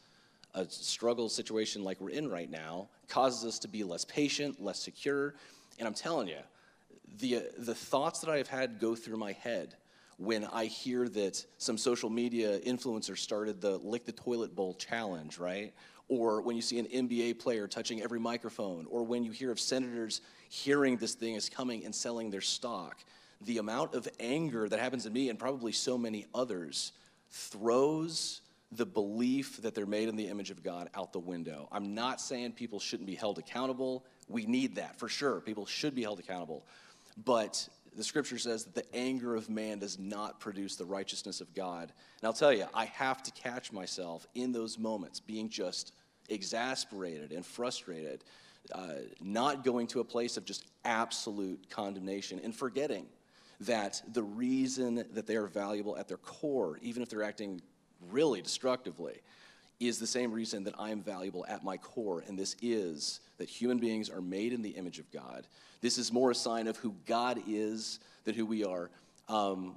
a 0.53 0.65
struggle 0.69 1.29
situation 1.29 1.83
like 1.83 1.99
we're 1.99 2.09
in 2.11 2.29
right 2.29 2.49
now 2.49 2.89
causes 3.07 3.45
us 3.45 3.59
to 3.59 3.67
be 3.67 3.83
less 3.83 4.05
patient, 4.05 4.61
less 4.61 4.79
secure. 4.79 5.35
And 5.79 5.87
I'm 5.87 5.93
telling 5.93 6.27
you, 6.27 6.37
the, 7.19 7.43
the 7.57 7.73
thoughts 7.73 8.19
that 8.21 8.29
I've 8.29 8.47
had 8.47 8.79
go 8.79 8.95
through 8.95 9.17
my 9.17 9.31
head 9.31 9.75
when 10.17 10.45
I 10.45 10.65
hear 10.65 11.09
that 11.09 11.43
some 11.57 11.77
social 11.77 12.09
media 12.09 12.59
influencer 12.59 13.17
started 13.17 13.61
the 13.61 13.77
lick 13.77 14.05
the 14.05 14.11
toilet 14.11 14.55
bowl 14.55 14.75
challenge, 14.75 15.37
right? 15.39 15.73
Or 16.15 16.41
when 16.41 16.55
you 16.55 16.61
see 16.61 16.77
an 16.77 16.85
NBA 16.85 17.39
player 17.39 17.67
touching 17.67 18.03
every 18.03 18.19
microphone, 18.19 18.85
or 18.87 19.03
when 19.03 19.23
you 19.23 19.31
hear 19.31 19.51
of 19.51 19.59
senators 19.59 20.21
hearing 20.47 20.97
this 20.97 21.15
thing 21.15 21.33
is 21.33 21.49
coming 21.49 21.85
and 21.85 21.93
selling 21.93 22.29
their 22.29 22.41
stock, 22.41 23.03
the 23.41 23.57
amount 23.57 23.95
of 23.95 24.07
anger 24.19 24.69
that 24.69 24.79
happens 24.79 25.07
in 25.07 25.13
me 25.13 25.29
and 25.29 25.39
probably 25.39 25.71
so 25.71 25.97
many 25.97 26.27
others 26.35 26.91
throws 27.31 28.41
the 28.71 28.85
belief 28.85 29.61
that 29.63 29.73
they're 29.73 29.87
made 29.87 30.07
in 30.07 30.15
the 30.15 30.27
image 30.27 30.51
of 30.51 30.63
God 30.63 30.87
out 30.93 31.13
the 31.13 31.19
window. 31.19 31.67
I'm 31.71 31.95
not 31.95 32.21
saying 32.21 32.51
people 32.51 32.79
shouldn't 32.79 33.07
be 33.07 33.15
held 33.15 33.39
accountable. 33.39 34.05
We 34.29 34.45
need 34.45 34.75
that 34.75 34.99
for 34.99 35.09
sure. 35.09 35.41
People 35.41 35.65
should 35.65 35.95
be 35.95 36.03
held 36.03 36.19
accountable. 36.19 36.63
But 37.25 37.67
the 37.95 38.03
scripture 38.03 38.37
says 38.37 38.65
that 38.65 38.75
the 38.75 38.95
anger 38.95 39.35
of 39.35 39.49
man 39.49 39.79
does 39.79 39.97
not 39.97 40.39
produce 40.39 40.75
the 40.75 40.85
righteousness 40.85 41.41
of 41.41 41.53
God. 41.55 41.91
And 42.21 42.27
I'll 42.27 42.33
tell 42.33 42.53
you, 42.53 42.65
I 42.73 42.85
have 42.85 43.23
to 43.23 43.31
catch 43.31 43.71
myself 43.71 44.27
in 44.35 44.51
those 44.51 44.77
moments 44.77 45.19
being 45.19 45.49
just 45.49 45.93
exasperated 46.29 47.31
and 47.31 47.45
frustrated 47.45 48.23
uh, 48.71 48.93
not 49.21 49.63
going 49.63 49.87
to 49.87 49.99
a 49.99 50.03
place 50.03 50.37
of 50.37 50.45
just 50.45 50.65
absolute 50.85 51.69
condemnation 51.69 52.39
and 52.43 52.55
forgetting 52.55 53.05
that 53.59 54.01
the 54.13 54.23
reason 54.23 55.05
that 55.13 55.27
they 55.27 55.35
are 55.35 55.47
valuable 55.47 55.97
at 55.97 56.07
their 56.07 56.17
core, 56.17 56.79
even 56.81 57.01
if 57.01 57.09
they're 57.09 57.23
acting 57.23 57.61
really 58.09 58.41
destructively, 58.41 59.21
is 59.79 59.99
the 59.99 60.07
same 60.07 60.31
reason 60.31 60.63
that 60.63 60.73
I 60.79 60.91
am 60.91 61.01
valuable 61.01 61.45
at 61.47 61.63
my 61.63 61.77
core. 61.77 62.23
And 62.27 62.37
this 62.37 62.55
is 62.61 63.19
that 63.37 63.49
human 63.49 63.79
beings 63.79 64.09
are 64.09 64.21
made 64.21 64.53
in 64.53 64.61
the 64.61 64.69
image 64.71 64.99
of 64.99 65.11
God. 65.11 65.47
This 65.81 65.97
is 65.97 66.11
more 66.11 66.31
a 66.31 66.35
sign 66.35 66.67
of 66.67 66.77
who 66.77 66.95
God 67.05 67.41
is 67.47 67.99
than 68.23 68.35
who 68.35 68.45
we 68.45 68.63
are. 68.63 68.89
Um, 69.27 69.75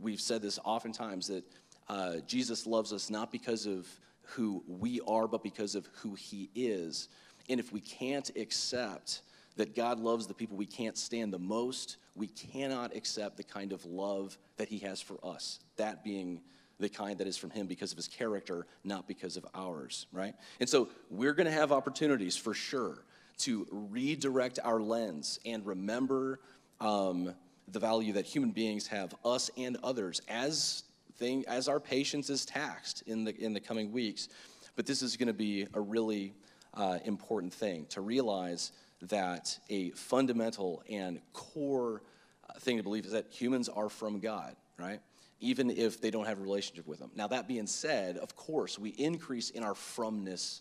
we've 0.00 0.20
said 0.20 0.42
this 0.42 0.58
oftentimes 0.64 1.28
that 1.28 1.44
uh, 1.88 2.16
Jesus 2.26 2.66
loves 2.66 2.92
us 2.92 3.10
not 3.10 3.30
because 3.30 3.66
of 3.66 3.86
who 4.30 4.62
we 4.66 5.00
are, 5.06 5.26
but 5.26 5.42
because 5.42 5.74
of 5.74 5.88
who 6.02 6.14
he 6.14 6.50
is. 6.54 7.08
And 7.48 7.58
if 7.60 7.72
we 7.72 7.80
can't 7.80 8.30
accept 8.36 9.22
that 9.56 9.74
God 9.74 9.98
loves 9.98 10.26
the 10.26 10.34
people 10.34 10.56
we 10.56 10.66
can't 10.66 10.96
stand 10.96 11.32
the 11.32 11.38
most, 11.38 11.96
we 12.14 12.28
cannot 12.28 12.94
accept 12.94 13.36
the 13.36 13.42
kind 13.42 13.72
of 13.72 13.84
love 13.84 14.38
that 14.56 14.68
He 14.68 14.78
has 14.78 15.00
for 15.00 15.18
us. 15.24 15.58
That 15.76 16.04
being 16.04 16.40
the 16.78 16.88
kind 16.88 17.18
that 17.18 17.26
is 17.26 17.36
from 17.36 17.50
Him 17.50 17.66
because 17.66 17.92
of 17.92 17.96
His 17.96 18.08
character, 18.08 18.66
not 18.84 19.06
because 19.06 19.36
of 19.36 19.44
ours, 19.54 20.06
right? 20.12 20.34
And 20.60 20.68
so 20.68 20.88
we're 21.10 21.34
going 21.34 21.46
to 21.46 21.52
have 21.52 21.72
opportunities 21.72 22.36
for 22.36 22.54
sure 22.54 23.04
to 23.38 23.66
redirect 23.70 24.58
our 24.64 24.80
lens 24.80 25.40
and 25.44 25.64
remember 25.66 26.40
um, 26.80 27.34
the 27.68 27.78
value 27.78 28.12
that 28.14 28.26
human 28.26 28.50
beings 28.50 28.86
have, 28.86 29.14
us 29.24 29.50
and 29.56 29.76
others, 29.82 30.20
as 30.28 30.84
thing 31.20 31.44
as 31.46 31.68
our 31.68 31.78
patience 31.78 32.30
is 32.30 32.44
taxed 32.44 33.02
in 33.06 33.22
the 33.24 33.36
in 33.36 33.52
the 33.52 33.60
coming 33.60 33.92
weeks. 33.92 34.28
But 34.74 34.86
this 34.86 35.02
is 35.02 35.16
going 35.16 35.28
to 35.28 35.34
be 35.34 35.66
a 35.74 35.80
really 35.80 36.32
uh, 36.74 36.98
important 37.04 37.52
thing 37.52 37.86
to 37.90 38.00
realize 38.00 38.72
that 39.02 39.58
a 39.68 39.90
fundamental 39.90 40.82
and 40.90 41.20
core 41.32 42.02
uh, 42.48 42.58
thing 42.58 42.78
to 42.78 42.82
believe 42.82 43.04
is 43.04 43.12
that 43.12 43.26
humans 43.30 43.68
are 43.68 43.88
from 43.88 44.20
God, 44.20 44.56
right? 44.78 45.00
Even 45.40 45.70
if 45.70 46.00
they 46.00 46.10
don't 46.10 46.26
have 46.26 46.38
a 46.38 46.42
relationship 46.42 46.86
with 46.86 46.98
Him. 46.98 47.10
Now, 47.14 47.26
that 47.28 47.46
being 47.48 47.66
said, 47.66 48.16
of 48.18 48.34
course, 48.36 48.78
we 48.78 48.90
increase 48.90 49.50
in 49.50 49.62
our 49.62 49.74
fromness 49.74 50.60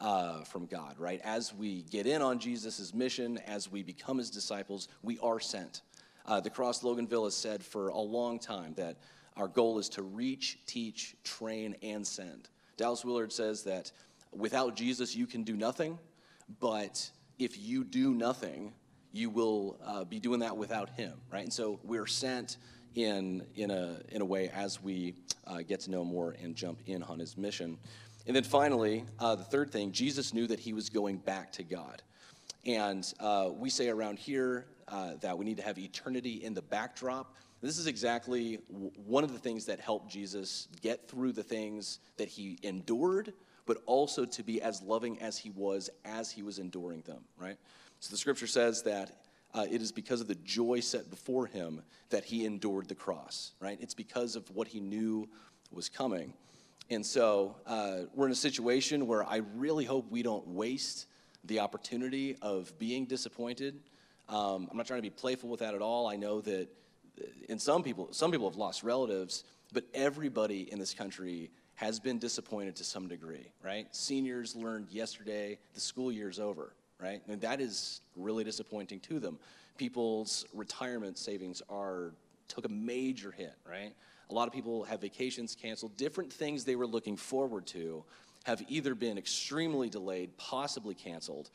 uh, 0.00 0.44
from 0.44 0.66
God, 0.66 0.94
right? 0.98 1.20
As 1.24 1.54
we 1.54 1.82
get 1.84 2.06
in 2.06 2.22
on 2.22 2.38
Jesus' 2.38 2.94
mission, 2.94 3.38
as 3.46 3.70
we 3.70 3.82
become 3.82 4.18
His 4.18 4.30
disciples, 4.30 4.88
we 5.02 5.18
are 5.20 5.40
sent. 5.40 5.82
Uh, 6.26 6.40
the 6.40 6.50
Cross 6.50 6.82
Loganville 6.82 7.24
has 7.24 7.34
said 7.34 7.62
for 7.62 7.88
a 7.88 7.98
long 7.98 8.38
time 8.38 8.74
that 8.76 8.96
our 9.38 9.48
goal 9.48 9.78
is 9.78 9.88
to 9.90 10.02
reach, 10.02 10.58
teach, 10.66 11.16
train, 11.24 11.76
and 11.82 12.06
send. 12.06 12.48
Dallas 12.76 13.04
Willard 13.04 13.32
says 13.32 13.62
that 13.62 13.90
without 14.32 14.76
Jesus, 14.76 15.14
you 15.16 15.26
can 15.26 15.44
do 15.44 15.56
nothing, 15.56 15.98
but 16.60 17.10
if 17.38 17.58
you 17.58 17.84
do 17.84 18.14
nothing, 18.14 18.72
you 19.12 19.30
will 19.30 19.78
uh, 19.84 20.04
be 20.04 20.18
doing 20.18 20.40
that 20.40 20.56
without 20.56 20.90
him, 20.90 21.14
right? 21.32 21.44
And 21.44 21.52
so 21.52 21.78
we're 21.82 22.06
sent 22.06 22.56
in, 22.94 23.46
in, 23.54 23.70
a, 23.70 24.00
in 24.10 24.20
a 24.22 24.24
way 24.24 24.50
as 24.50 24.82
we 24.82 25.14
uh, 25.46 25.58
get 25.58 25.80
to 25.80 25.90
know 25.90 26.04
more 26.04 26.36
and 26.42 26.54
jump 26.54 26.80
in 26.86 27.02
on 27.04 27.18
his 27.18 27.36
mission. 27.36 27.78
And 28.26 28.34
then 28.34 28.44
finally, 28.44 29.04
uh, 29.18 29.36
the 29.36 29.44
third 29.44 29.70
thing, 29.70 29.92
Jesus 29.92 30.34
knew 30.34 30.46
that 30.48 30.58
he 30.60 30.72
was 30.72 30.90
going 30.90 31.18
back 31.18 31.52
to 31.52 31.62
God. 31.62 32.02
And 32.66 33.10
uh, 33.20 33.50
we 33.56 33.70
say 33.70 33.88
around 33.88 34.18
here 34.18 34.66
uh, 34.88 35.14
that 35.20 35.38
we 35.38 35.44
need 35.44 35.56
to 35.58 35.62
have 35.62 35.78
eternity 35.78 36.44
in 36.44 36.54
the 36.54 36.62
backdrop. 36.62 37.34
This 37.60 37.78
is 37.78 37.86
exactly 37.86 38.60
one 39.04 39.24
of 39.24 39.32
the 39.32 39.38
things 39.38 39.66
that 39.66 39.80
helped 39.80 40.10
Jesus 40.10 40.68
get 40.80 41.08
through 41.08 41.32
the 41.32 41.42
things 41.42 41.98
that 42.16 42.28
he 42.28 42.58
endured 42.62 43.32
but 43.68 43.82
also 43.84 44.24
to 44.24 44.42
be 44.42 44.62
as 44.62 44.80
loving 44.80 45.20
as 45.20 45.36
he 45.36 45.50
was 45.50 45.90
as 46.06 46.30
he 46.30 46.42
was 46.42 46.58
enduring 46.58 47.02
them, 47.02 47.22
right? 47.38 47.58
So 48.00 48.10
the 48.10 48.16
scripture 48.16 48.46
says 48.46 48.82
that 48.84 49.12
uh, 49.54 49.66
it 49.70 49.82
is 49.82 49.92
because 49.92 50.22
of 50.22 50.26
the 50.26 50.36
joy 50.36 50.80
set 50.80 51.10
before 51.10 51.46
him 51.46 51.82
that 52.08 52.24
he 52.24 52.46
endured 52.46 52.88
the 52.88 52.94
cross, 52.94 53.52
right? 53.60 53.76
It's 53.80 53.92
because 53.92 54.36
of 54.36 54.50
what 54.56 54.68
he 54.68 54.80
knew 54.80 55.28
was 55.70 55.90
coming. 55.90 56.32
And 56.88 57.04
so 57.04 57.56
uh, 57.66 58.04
we're 58.14 58.24
in 58.24 58.32
a 58.32 58.36
situation 58.36 59.06
where 59.06 59.22
I 59.22 59.42
really 59.54 59.84
hope 59.84 60.10
we 60.10 60.22
don't 60.22 60.48
waste 60.48 61.06
the 61.44 61.60
opportunity 61.60 62.36
of 62.40 62.76
being 62.78 63.04
disappointed. 63.04 63.78
Um, 64.30 64.68
I'm 64.70 64.78
not 64.78 64.86
trying 64.86 64.98
to 64.98 65.02
be 65.02 65.10
playful 65.10 65.50
with 65.50 65.60
that 65.60 65.74
at 65.74 65.82
all. 65.82 66.06
I 66.06 66.16
know 66.16 66.40
that 66.40 66.68
in 67.48 67.58
some 67.58 67.82
people, 67.82 68.08
some 68.12 68.30
people 68.30 68.48
have 68.48 68.56
lost 68.56 68.82
relatives, 68.82 69.44
but 69.72 69.84
everybody 69.94 70.70
in 70.72 70.78
this 70.78 70.94
country 70.94 71.50
has 71.74 72.00
been 72.00 72.18
disappointed 72.18 72.74
to 72.76 72.84
some 72.84 73.06
degree, 73.06 73.52
right? 73.62 73.86
Seniors 73.94 74.56
learned 74.56 74.88
yesterday 74.90 75.58
the 75.74 75.80
school 75.80 76.10
year's 76.10 76.40
over, 76.40 76.72
right? 77.00 77.22
And 77.28 77.40
that 77.40 77.60
is 77.60 78.00
really 78.16 78.42
disappointing 78.42 79.00
to 79.00 79.20
them. 79.20 79.38
People's 79.76 80.44
retirement 80.52 81.18
savings 81.18 81.62
are 81.68 82.12
took 82.48 82.64
a 82.64 82.68
major 82.68 83.30
hit, 83.30 83.54
right? 83.68 83.92
A 84.30 84.34
lot 84.34 84.48
of 84.48 84.52
people 84.52 84.84
have 84.84 85.00
vacations 85.00 85.54
canceled. 85.54 85.96
Different 85.96 86.32
things 86.32 86.64
they 86.64 86.76
were 86.76 86.86
looking 86.86 87.16
forward 87.16 87.66
to 87.68 88.04
have 88.44 88.62
either 88.68 88.94
been 88.94 89.18
extremely 89.18 89.88
delayed, 89.88 90.36
possibly 90.36 90.94
canceled. 90.94 91.50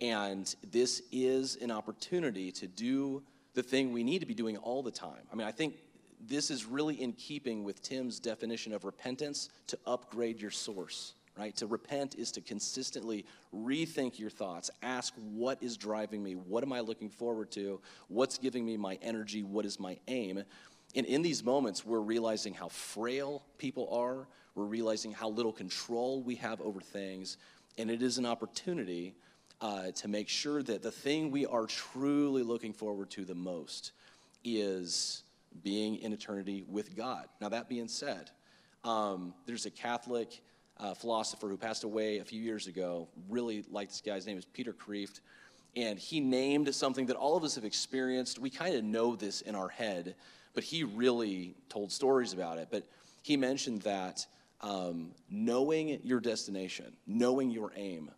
And 0.00 0.54
this 0.70 1.02
is 1.12 1.56
an 1.56 1.70
opportunity 1.70 2.50
to 2.52 2.66
do 2.66 3.22
the 3.54 3.62
thing 3.62 3.92
we 3.92 4.02
need 4.02 4.18
to 4.20 4.26
be 4.26 4.34
doing 4.34 4.56
all 4.56 4.82
the 4.82 4.90
time. 4.90 5.22
I 5.32 5.36
mean, 5.36 5.46
I 5.46 5.52
think 5.52 5.76
this 6.20 6.50
is 6.50 6.64
really 6.64 7.00
in 7.00 7.12
keeping 7.12 7.64
with 7.64 7.82
Tim's 7.82 8.18
definition 8.18 8.72
of 8.72 8.84
repentance 8.84 9.50
to 9.68 9.78
upgrade 9.86 10.40
your 10.40 10.50
source, 10.50 11.14
right? 11.38 11.54
To 11.56 11.66
repent 11.66 12.16
is 12.16 12.32
to 12.32 12.40
consistently 12.40 13.24
rethink 13.54 14.18
your 14.18 14.30
thoughts, 14.30 14.70
ask 14.82 15.14
what 15.16 15.62
is 15.62 15.76
driving 15.76 16.22
me, 16.22 16.32
what 16.34 16.62
am 16.64 16.72
I 16.72 16.80
looking 16.80 17.10
forward 17.10 17.50
to, 17.52 17.80
what's 18.08 18.38
giving 18.38 18.64
me 18.64 18.76
my 18.76 18.98
energy, 19.02 19.42
what 19.42 19.66
is 19.66 19.78
my 19.78 19.98
aim. 20.08 20.42
And 20.96 21.06
in 21.06 21.22
these 21.22 21.42
moments, 21.44 21.84
we're 21.84 22.00
realizing 22.00 22.54
how 22.54 22.68
frail 22.68 23.42
people 23.58 23.88
are, 23.92 24.26
we're 24.54 24.64
realizing 24.64 25.12
how 25.12 25.28
little 25.28 25.52
control 25.52 26.22
we 26.22 26.36
have 26.36 26.60
over 26.60 26.80
things, 26.80 27.36
and 27.76 27.90
it 27.90 28.02
is 28.02 28.18
an 28.18 28.26
opportunity 28.26 29.14
uh, 29.60 29.90
to 29.92 30.08
make 30.08 30.28
sure 30.28 30.62
that 30.62 30.82
the 30.82 30.90
thing 30.90 31.30
we 31.30 31.46
are 31.46 31.66
truly 31.66 32.42
looking 32.42 32.72
forward 32.72 33.10
to 33.10 33.24
the 33.24 33.34
most 33.34 33.92
is 34.44 35.22
being 35.62 35.96
in 35.96 36.12
eternity 36.12 36.64
with 36.68 36.96
God. 36.96 37.26
Now, 37.40 37.48
that 37.50 37.68
being 37.68 37.88
said, 37.88 38.30
um, 38.82 39.34
there's 39.46 39.66
a 39.66 39.70
Catholic 39.70 40.42
uh, 40.78 40.94
philosopher 40.94 41.48
who 41.48 41.56
passed 41.56 41.84
away 41.84 42.18
a 42.18 42.24
few 42.24 42.40
years 42.40 42.66
ago. 42.66 43.08
Really 43.28 43.64
like 43.70 43.88
this 43.88 44.00
guy's 44.00 44.26
name 44.26 44.36
is 44.36 44.44
Peter 44.44 44.72
Kreeft. 44.72 45.20
And 45.76 45.98
he 45.98 46.20
named 46.20 46.72
something 46.74 47.06
that 47.06 47.16
all 47.16 47.36
of 47.36 47.44
us 47.44 47.54
have 47.56 47.64
experienced. 47.64 48.38
We 48.38 48.50
kind 48.50 48.74
of 48.74 48.84
know 48.84 49.16
this 49.16 49.40
in 49.40 49.54
our 49.54 49.68
head, 49.68 50.14
but 50.54 50.62
he 50.62 50.84
really 50.84 51.56
told 51.68 51.90
stories 51.90 52.32
about 52.32 52.58
it. 52.58 52.68
But 52.70 52.84
he 53.22 53.36
mentioned 53.36 53.82
that 53.82 54.26
um, 54.60 55.10
knowing 55.30 56.00
your 56.02 56.20
destination, 56.20 56.96
knowing 57.06 57.50
your 57.50 57.72
aim, 57.74 58.10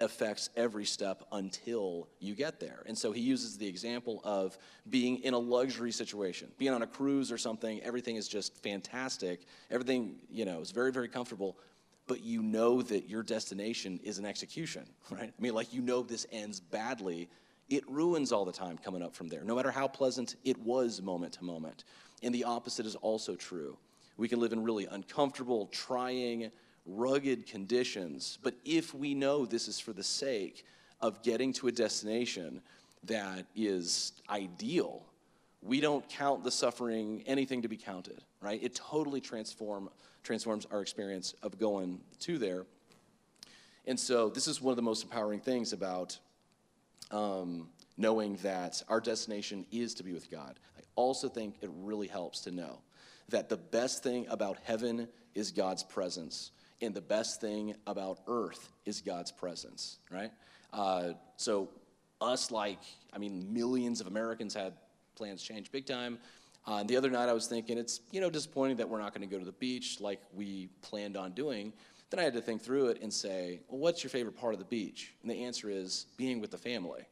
affects 0.00 0.50
every 0.56 0.84
step 0.84 1.22
until 1.32 2.08
you 2.18 2.34
get 2.34 2.58
there. 2.58 2.82
And 2.86 2.96
so 2.96 3.12
he 3.12 3.20
uses 3.20 3.58
the 3.58 3.66
example 3.66 4.20
of 4.24 4.56
being 4.88 5.18
in 5.18 5.34
a 5.34 5.38
luxury 5.38 5.92
situation, 5.92 6.48
being 6.58 6.72
on 6.72 6.82
a 6.82 6.86
cruise 6.86 7.30
or 7.30 7.38
something, 7.38 7.80
everything 7.82 8.16
is 8.16 8.28
just 8.28 8.56
fantastic. 8.62 9.40
Everything, 9.70 10.16
you 10.30 10.44
know, 10.44 10.60
is 10.60 10.70
very, 10.70 10.92
very 10.92 11.08
comfortable, 11.08 11.56
but 12.06 12.22
you 12.22 12.42
know 12.42 12.82
that 12.82 13.08
your 13.08 13.22
destination 13.22 14.00
is 14.02 14.18
an 14.18 14.24
execution, 14.24 14.84
right? 15.10 15.32
I 15.36 15.42
mean, 15.42 15.54
like 15.54 15.72
you 15.72 15.82
know 15.82 16.02
this 16.02 16.26
ends 16.32 16.60
badly. 16.60 17.28
It 17.68 17.88
ruins 17.88 18.32
all 18.32 18.44
the 18.44 18.52
time 18.52 18.78
coming 18.78 19.02
up 19.02 19.14
from 19.14 19.28
there, 19.28 19.44
no 19.44 19.54
matter 19.54 19.70
how 19.70 19.86
pleasant 19.86 20.36
it 20.44 20.58
was 20.58 21.00
moment 21.00 21.34
to 21.34 21.44
moment. 21.44 21.84
And 22.22 22.34
the 22.34 22.44
opposite 22.44 22.84
is 22.84 22.96
also 22.96 23.36
true. 23.36 23.76
We 24.16 24.28
can 24.28 24.40
live 24.40 24.52
in 24.52 24.62
really 24.62 24.86
uncomfortable, 24.86 25.66
trying, 25.68 26.50
rugged 26.86 27.46
conditions. 27.46 28.38
But 28.42 28.54
if 28.64 28.94
we 28.94 29.14
know 29.14 29.46
this 29.46 29.68
is 29.68 29.78
for 29.80 29.92
the 29.92 30.02
sake 30.02 30.64
of 31.00 31.22
getting 31.22 31.52
to 31.54 31.68
a 31.68 31.72
destination 31.72 32.60
that 33.04 33.46
is 33.54 34.12
ideal, 34.28 35.02
we 35.62 35.80
don't 35.80 36.08
count 36.08 36.44
the 36.44 36.50
suffering 36.50 37.22
anything 37.26 37.62
to 37.62 37.68
be 37.68 37.76
counted, 37.76 38.22
right? 38.40 38.62
It 38.62 38.74
totally 38.74 39.20
transform, 39.20 39.90
transforms 40.22 40.66
our 40.70 40.80
experience 40.80 41.34
of 41.42 41.58
going 41.58 42.00
to 42.20 42.38
there. 42.38 42.66
And 43.86 43.98
so, 43.98 44.28
this 44.28 44.46
is 44.46 44.60
one 44.60 44.72
of 44.72 44.76
the 44.76 44.82
most 44.82 45.02
empowering 45.02 45.40
things 45.40 45.72
about 45.72 46.18
um, 47.10 47.68
knowing 47.96 48.36
that 48.36 48.82
our 48.88 49.00
destination 49.00 49.66
is 49.70 49.94
to 49.94 50.02
be 50.02 50.12
with 50.12 50.30
God. 50.30 50.58
I 50.78 50.82
also 50.96 51.28
think 51.28 51.56
it 51.60 51.70
really 51.82 52.06
helps 52.06 52.40
to 52.42 52.50
know 52.50 52.78
that 53.28 53.48
the 53.48 53.56
best 53.56 54.02
thing 54.02 54.26
about 54.28 54.58
heaven 54.64 55.08
is 55.34 55.50
God's 55.50 55.82
presence 55.82 56.50
and 56.80 56.94
the 56.94 57.00
best 57.00 57.40
thing 57.40 57.74
about 57.86 58.20
earth 58.26 58.70
is 58.86 59.00
God's 59.00 59.30
presence, 59.30 59.98
right? 60.10 60.30
Uh, 60.72 61.12
so, 61.36 61.68
us, 62.20 62.50
like, 62.50 62.80
I 63.12 63.18
mean, 63.18 63.52
millions 63.52 64.00
of 64.00 64.06
Americans 64.06 64.54
had 64.54 64.74
plans 65.14 65.42
change 65.42 65.70
big 65.70 65.86
time. 65.86 66.18
Uh, 66.66 66.82
the 66.82 66.96
other 66.96 67.10
night, 67.10 67.28
I 67.28 67.32
was 67.32 67.46
thinking 67.46 67.78
it's, 67.78 68.00
you 68.10 68.20
know, 68.20 68.30
disappointing 68.30 68.76
that 68.76 68.88
we're 68.88 69.00
not 69.00 69.14
going 69.14 69.26
to 69.26 69.32
go 69.32 69.38
to 69.38 69.44
the 69.44 69.52
beach 69.52 70.00
like 70.00 70.20
we 70.34 70.68
planned 70.82 71.16
on 71.16 71.32
doing. 71.32 71.72
Then 72.10 72.20
I 72.20 72.24
had 72.24 72.34
to 72.34 72.40
think 72.40 72.62
through 72.62 72.88
it 72.88 73.00
and 73.02 73.12
say, 73.12 73.60
well, 73.68 73.78
what's 73.78 74.02
your 74.02 74.10
favorite 74.10 74.36
part 74.36 74.52
of 74.52 74.58
the 74.58 74.66
beach? 74.66 75.14
And 75.22 75.30
the 75.30 75.44
answer 75.44 75.70
is 75.70 76.06
being 76.16 76.40
with 76.40 76.50
the 76.50 76.58
family. 76.58 77.02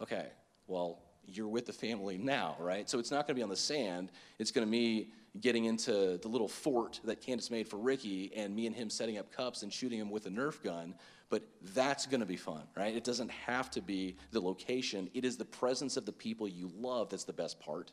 Okay, 0.00 0.26
well, 0.66 0.98
you're 1.26 1.48
with 1.48 1.66
the 1.66 1.72
family 1.72 2.18
now, 2.22 2.56
right? 2.58 2.88
So 2.88 2.98
it's 2.98 3.10
not 3.10 3.26
going 3.26 3.34
to 3.34 3.40
be 3.40 3.42
on 3.42 3.48
the 3.48 3.56
sand. 3.56 4.10
It's 4.38 4.50
going 4.50 4.66
to 4.66 4.70
be 4.70 5.10
getting 5.40 5.64
into 5.64 6.18
the 6.18 6.28
little 6.28 6.48
fort 6.48 7.00
that 7.04 7.20
Candace 7.20 7.50
made 7.50 7.66
for 7.66 7.78
Ricky 7.78 8.30
and 8.36 8.54
me 8.54 8.66
and 8.66 8.76
him 8.76 8.90
setting 8.90 9.18
up 9.18 9.32
cups 9.32 9.62
and 9.62 9.72
shooting 9.72 9.98
him 9.98 10.10
with 10.10 10.26
a 10.26 10.30
Nerf 10.30 10.62
gun. 10.62 10.94
But 11.30 11.42
that's 11.74 12.04
going 12.04 12.20
to 12.20 12.26
be 12.26 12.36
fun, 12.36 12.64
right? 12.76 12.94
It 12.94 13.04
doesn't 13.04 13.30
have 13.30 13.70
to 13.70 13.80
be 13.80 14.16
the 14.32 14.40
location. 14.40 15.08
It 15.14 15.24
is 15.24 15.38
the 15.38 15.46
presence 15.46 15.96
of 15.96 16.04
the 16.04 16.12
people 16.12 16.46
you 16.46 16.70
love 16.76 17.08
that's 17.08 17.24
the 17.24 17.32
best 17.32 17.58
part. 17.58 17.92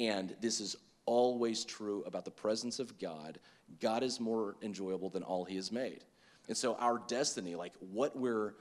And 0.00 0.34
this 0.40 0.60
is 0.60 0.76
always 1.06 1.64
true 1.64 2.02
about 2.06 2.24
the 2.24 2.30
presence 2.30 2.80
of 2.80 2.98
God. 2.98 3.38
God 3.80 4.02
is 4.02 4.18
more 4.18 4.56
enjoyable 4.62 5.10
than 5.10 5.22
all 5.22 5.44
he 5.44 5.56
has 5.56 5.70
made. 5.70 6.04
And 6.48 6.56
so 6.56 6.74
our 6.74 7.00
destiny, 7.06 7.54
like 7.54 7.72
what 7.78 8.16
we're 8.16 8.54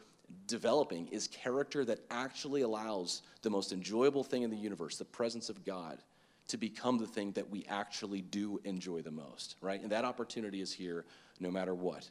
developing, 0.45 1.07
is 1.07 1.27
character 1.27 1.83
that 1.85 1.99
actually 2.11 2.61
allows 2.61 3.23
the 3.41 3.49
most 3.49 3.71
enjoyable 3.71 4.23
thing 4.23 4.43
in 4.43 4.51
the 4.51 4.57
universe, 4.57 4.97
the 4.97 5.05
presence 5.05 5.49
of 5.49 5.65
God, 5.65 5.97
to 6.51 6.57
become 6.57 6.97
the 6.97 7.07
thing 7.07 7.31
that 7.31 7.49
we 7.49 7.65
actually 7.69 8.21
do 8.21 8.59
enjoy 8.65 9.01
the 9.01 9.11
most, 9.11 9.55
right? 9.61 9.81
And 9.81 9.89
that 9.91 10.03
opportunity 10.03 10.59
is 10.59 10.73
here 10.73 11.05
no 11.39 11.49
matter 11.49 11.73
what. 11.73 12.09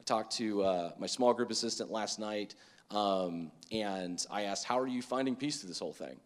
I 0.00 0.02
talked 0.04 0.34
to 0.38 0.62
uh, 0.62 0.92
my 0.98 1.06
small 1.06 1.34
group 1.34 1.50
assistant 1.50 1.90
last 1.90 2.18
night, 2.18 2.54
um, 2.90 3.52
and 3.70 4.24
I 4.30 4.44
asked, 4.44 4.64
How 4.64 4.78
are 4.78 4.86
you 4.86 5.02
finding 5.02 5.36
peace 5.36 5.60
through 5.60 5.68
this 5.68 5.78
whole 5.78 5.92
thing? 5.92 6.16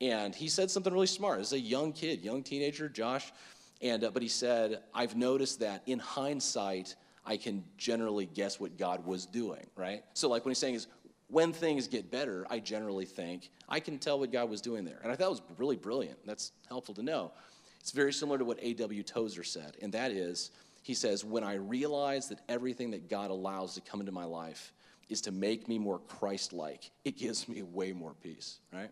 And 0.00 0.34
he 0.34 0.48
said 0.48 0.72
something 0.72 0.92
really 0.92 1.06
smart. 1.06 1.40
Is 1.40 1.52
a 1.52 1.58
young 1.58 1.92
kid, 1.92 2.24
young 2.24 2.42
teenager, 2.42 2.88
Josh. 2.88 3.32
And, 3.80 4.02
uh, 4.02 4.10
but 4.10 4.20
he 4.20 4.28
said, 4.28 4.80
I've 4.92 5.14
noticed 5.14 5.60
that 5.60 5.82
in 5.86 6.00
hindsight, 6.00 6.96
I 7.24 7.36
can 7.36 7.62
generally 7.78 8.26
guess 8.26 8.58
what 8.58 8.76
God 8.76 9.06
was 9.06 9.24
doing, 9.24 9.66
right? 9.76 10.02
So, 10.14 10.28
like, 10.28 10.44
when 10.44 10.50
he's 10.50 10.58
saying 10.58 10.74
is, 10.74 10.88
when 11.34 11.52
things 11.52 11.88
get 11.88 12.12
better, 12.12 12.46
I 12.48 12.60
generally 12.60 13.04
think 13.04 13.50
I 13.68 13.80
can 13.80 13.98
tell 13.98 14.20
what 14.20 14.30
God 14.30 14.48
was 14.48 14.60
doing 14.60 14.84
there. 14.84 15.00
And 15.02 15.10
I 15.10 15.16
thought 15.16 15.26
it 15.26 15.30
was 15.30 15.42
really 15.58 15.74
brilliant. 15.74 16.24
That's 16.24 16.52
helpful 16.68 16.94
to 16.94 17.02
know. 17.02 17.32
It's 17.80 17.90
very 17.90 18.12
similar 18.12 18.38
to 18.38 18.44
what 18.44 18.58
A.W. 18.62 19.02
Tozer 19.02 19.42
said, 19.42 19.76
and 19.82 19.92
that 19.92 20.12
is, 20.12 20.52
he 20.84 20.94
says, 20.94 21.24
when 21.24 21.42
I 21.42 21.54
realize 21.54 22.28
that 22.28 22.38
everything 22.48 22.92
that 22.92 23.10
God 23.10 23.32
allows 23.32 23.74
to 23.74 23.80
come 23.80 23.98
into 23.98 24.12
my 24.12 24.24
life 24.24 24.72
is 25.08 25.20
to 25.22 25.32
make 25.32 25.66
me 25.66 25.76
more 25.76 25.98
Christ 25.98 26.52
like, 26.52 26.92
it 27.04 27.18
gives 27.18 27.48
me 27.48 27.62
way 27.62 27.92
more 27.92 28.14
peace, 28.22 28.60
right? 28.72 28.90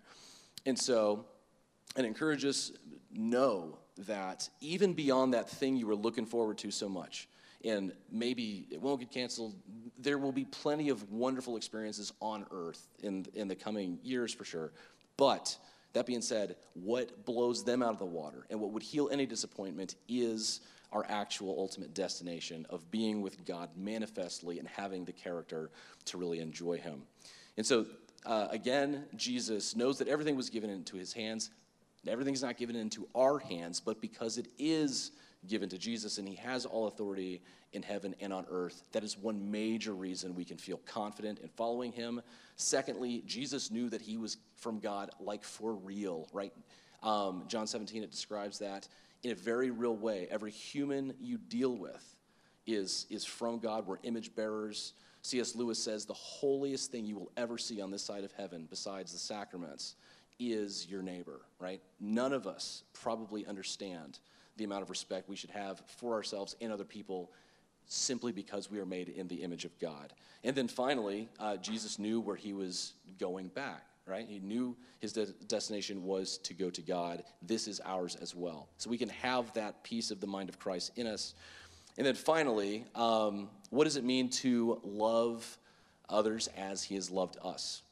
And 0.66 0.76
so, 0.76 1.24
and 1.94 2.04
encourage 2.04 2.44
us 2.44 2.72
know 3.12 3.78
that 3.98 4.48
even 4.60 4.94
beyond 4.94 5.32
that 5.34 5.48
thing 5.48 5.76
you 5.76 5.86
were 5.86 5.94
looking 5.94 6.26
forward 6.26 6.58
to 6.58 6.72
so 6.72 6.88
much, 6.88 7.28
and 7.64 7.92
maybe 8.10 8.66
it 8.70 8.80
won't 8.80 9.00
get 9.00 9.10
canceled. 9.10 9.54
There 9.98 10.18
will 10.18 10.32
be 10.32 10.44
plenty 10.44 10.88
of 10.88 11.10
wonderful 11.10 11.56
experiences 11.56 12.12
on 12.20 12.46
earth 12.50 12.88
in, 13.02 13.26
in 13.34 13.48
the 13.48 13.54
coming 13.54 13.98
years 14.02 14.32
for 14.34 14.44
sure. 14.44 14.72
But 15.16 15.56
that 15.92 16.06
being 16.06 16.22
said, 16.22 16.56
what 16.74 17.24
blows 17.24 17.64
them 17.64 17.82
out 17.82 17.92
of 17.92 17.98
the 17.98 18.04
water 18.04 18.46
and 18.50 18.60
what 18.60 18.70
would 18.72 18.82
heal 18.82 19.08
any 19.12 19.26
disappointment 19.26 19.96
is 20.08 20.60
our 20.92 21.06
actual 21.08 21.56
ultimate 21.58 21.94
destination 21.94 22.66
of 22.70 22.90
being 22.90 23.22
with 23.22 23.44
God 23.44 23.70
manifestly 23.76 24.58
and 24.58 24.68
having 24.68 25.04
the 25.04 25.12
character 25.12 25.70
to 26.06 26.18
really 26.18 26.40
enjoy 26.40 26.78
Him. 26.78 27.02
And 27.56 27.66
so, 27.66 27.86
uh, 28.26 28.48
again, 28.50 29.04
Jesus 29.16 29.74
knows 29.74 29.98
that 29.98 30.08
everything 30.08 30.36
was 30.36 30.50
given 30.50 30.70
into 30.70 30.96
His 30.96 31.12
hands. 31.12 31.50
Everything's 32.06 32.42
not 32.42 32.56
given 32.56 32.76
into 32.76 33.08
our 33.14 33.38
hands, 33.38 33.80
but 33.80 34.00
because 34.00 34.36
it 34.36 34.48
is 34.58 35.12
given 35.46 35.68
to 35.70 35.78
Jesus, 35.78 36.18
and 36.18 36.28
he 36.28 36.36
has 36.36 36.64
all 36.64 36.86
authority 36.86 37.42
in 37.72 37.82
heaven 37.82 38.14
and 38.20 38.32
on 38.32 38.46
earth. 38.50 38.82
That 38.92 39.02
is 39.02 39.18
one 39.18 39.50
major 39.50 39.94
reason 39.94 40.34
we 40.34 40.44
can 40.44 40.58
feel 40.58 40.78
confident 40.86 41.38
in 41.40 41.48
following 41.48 41.92
him. 41.92 42.20
Secondly, 42.56 43.22
Jesus 43.26 43.70
knew 43.70 43.88
that 43.90 44.02
he 44.02 44.16
was 44.16 44.36
from 44.56 44.78
God, 44.78 45.10
like 45.20 45.42
for 45.42 45.74
real, 45.74 46.28
right? 46.32 46.52
Um, 47.02 47.44
John 47.48 47.66
17, 47.66 48.02
it 48.02 48.10
describes 48.10 48.58
that 48.60 48.88
in 49.22 49.32
a 49.32 49.34
very 49.34 49.70
real 49.70 49.96
way. 49.96 50.28
Every 50.30 50.50
human 50.50 51.14
you 51.20 51.38
deal 51.38 51.76
with, 51.76 52.16
is, 52.66 53.06
is 53.10 53.24
from 53.24 53.58
God. 53.58 53.86
We're 53.86 53.98
image 54.02 54.34
bearers. 54.34 54.94
C.S. 55.22 55.54
Lewis 55.54 55.78
says 55.82 56.04
the 56.04 56.14
holiest 56.14 56.90
thing 56.90 57.04
you 57.04 57.16
will 57.16 57.32
ever 57.36 57.58
see 57.58 57.80
on 57.80 57.90
this 57.90 58.02
side 58.02 58.24
of 58.24 58.32
heaven, 58.32 58.66
besides 58.68 59.12
the 59.12 59.18
sacraments, 59.18 59.94
is 60.38 60.86
your 60.88 61.02
neighbor, 61.02 61.40
right? 61.58 61.80
None 62.00 62.32
of 62.32 62.46
us 62.46 62.82
probably 62.92 63.46
understand 63.46 64.18
the 64.56 64.64
amount 64.64 64.82
of 64.82 64.90
respect 64.90 65.28
we 65.28 65.36
should 65.36 65.50
have 65.50 65.82
for 65.86 66.14
ourselves 66.14 66.56
and 66.60 66.72
other 66.72 66.84
people 66.84 67.30
simply 67.86 68.32
because 68.32 68.70
we 68.70 68.78
are 68.78 68.86
made 68.86 69.08
in 69.08 69.28
the 69.28 69.36
image 69.36 69.64
of 69.64 69.78
God. 69.78 70.12
And 70.44 70.56
then 70.56 70.68
finally, 70.68 71.28
uh, 71.38 71.56
Jesus 71.56 71.98
knew 71.98 72.20
where 72.20 72.36
he 72.36 72.52
was 72.52 72.94
going 73.18 73.48
back, 73.48 73.84
right? 74.06 74.26
He 74.26 74.38
knew 74.38 74.76
his 75.00 75.12
de- 75.12 75.26
destination 75.46 76.04
was 76.04 76.38
to 76.38 76.54
go 76.54 76.70
to 76.70 76.80
God. 76.80 77.22
This 77.42 77.68
is 77.68 77.80
ours 77.84 78.16
as 78.20 78.34
well. 78.34 78.68
So 78.78 78.90
we 78.90 78.98
can 78.98 79.08
have 79.10 79.52
that 79.54 79.82
piece 79.84 80.10
of 80.10 80.20
the 80.20 80.26
mind 80.26 80.48
of 80.48 80.58
Christ 80.58 80.92
in 80.96 81.06
us. 81.06 81.34
And 81.98 82.06
then 82.06 82.14
finally, 82.14 82.84
um, 82.94 83.48
what 83.70 83.84
does 83.84 83.96
it 83.96 84.04
mean 84.04 84.30
to 84.30 84.80
love 84.82 85.58
others 86.08 86.48
as 86.56 86.82
he 86.82 86.94
has 86.94 87.10
loved 87.10 87.36
us? 87.42 87.82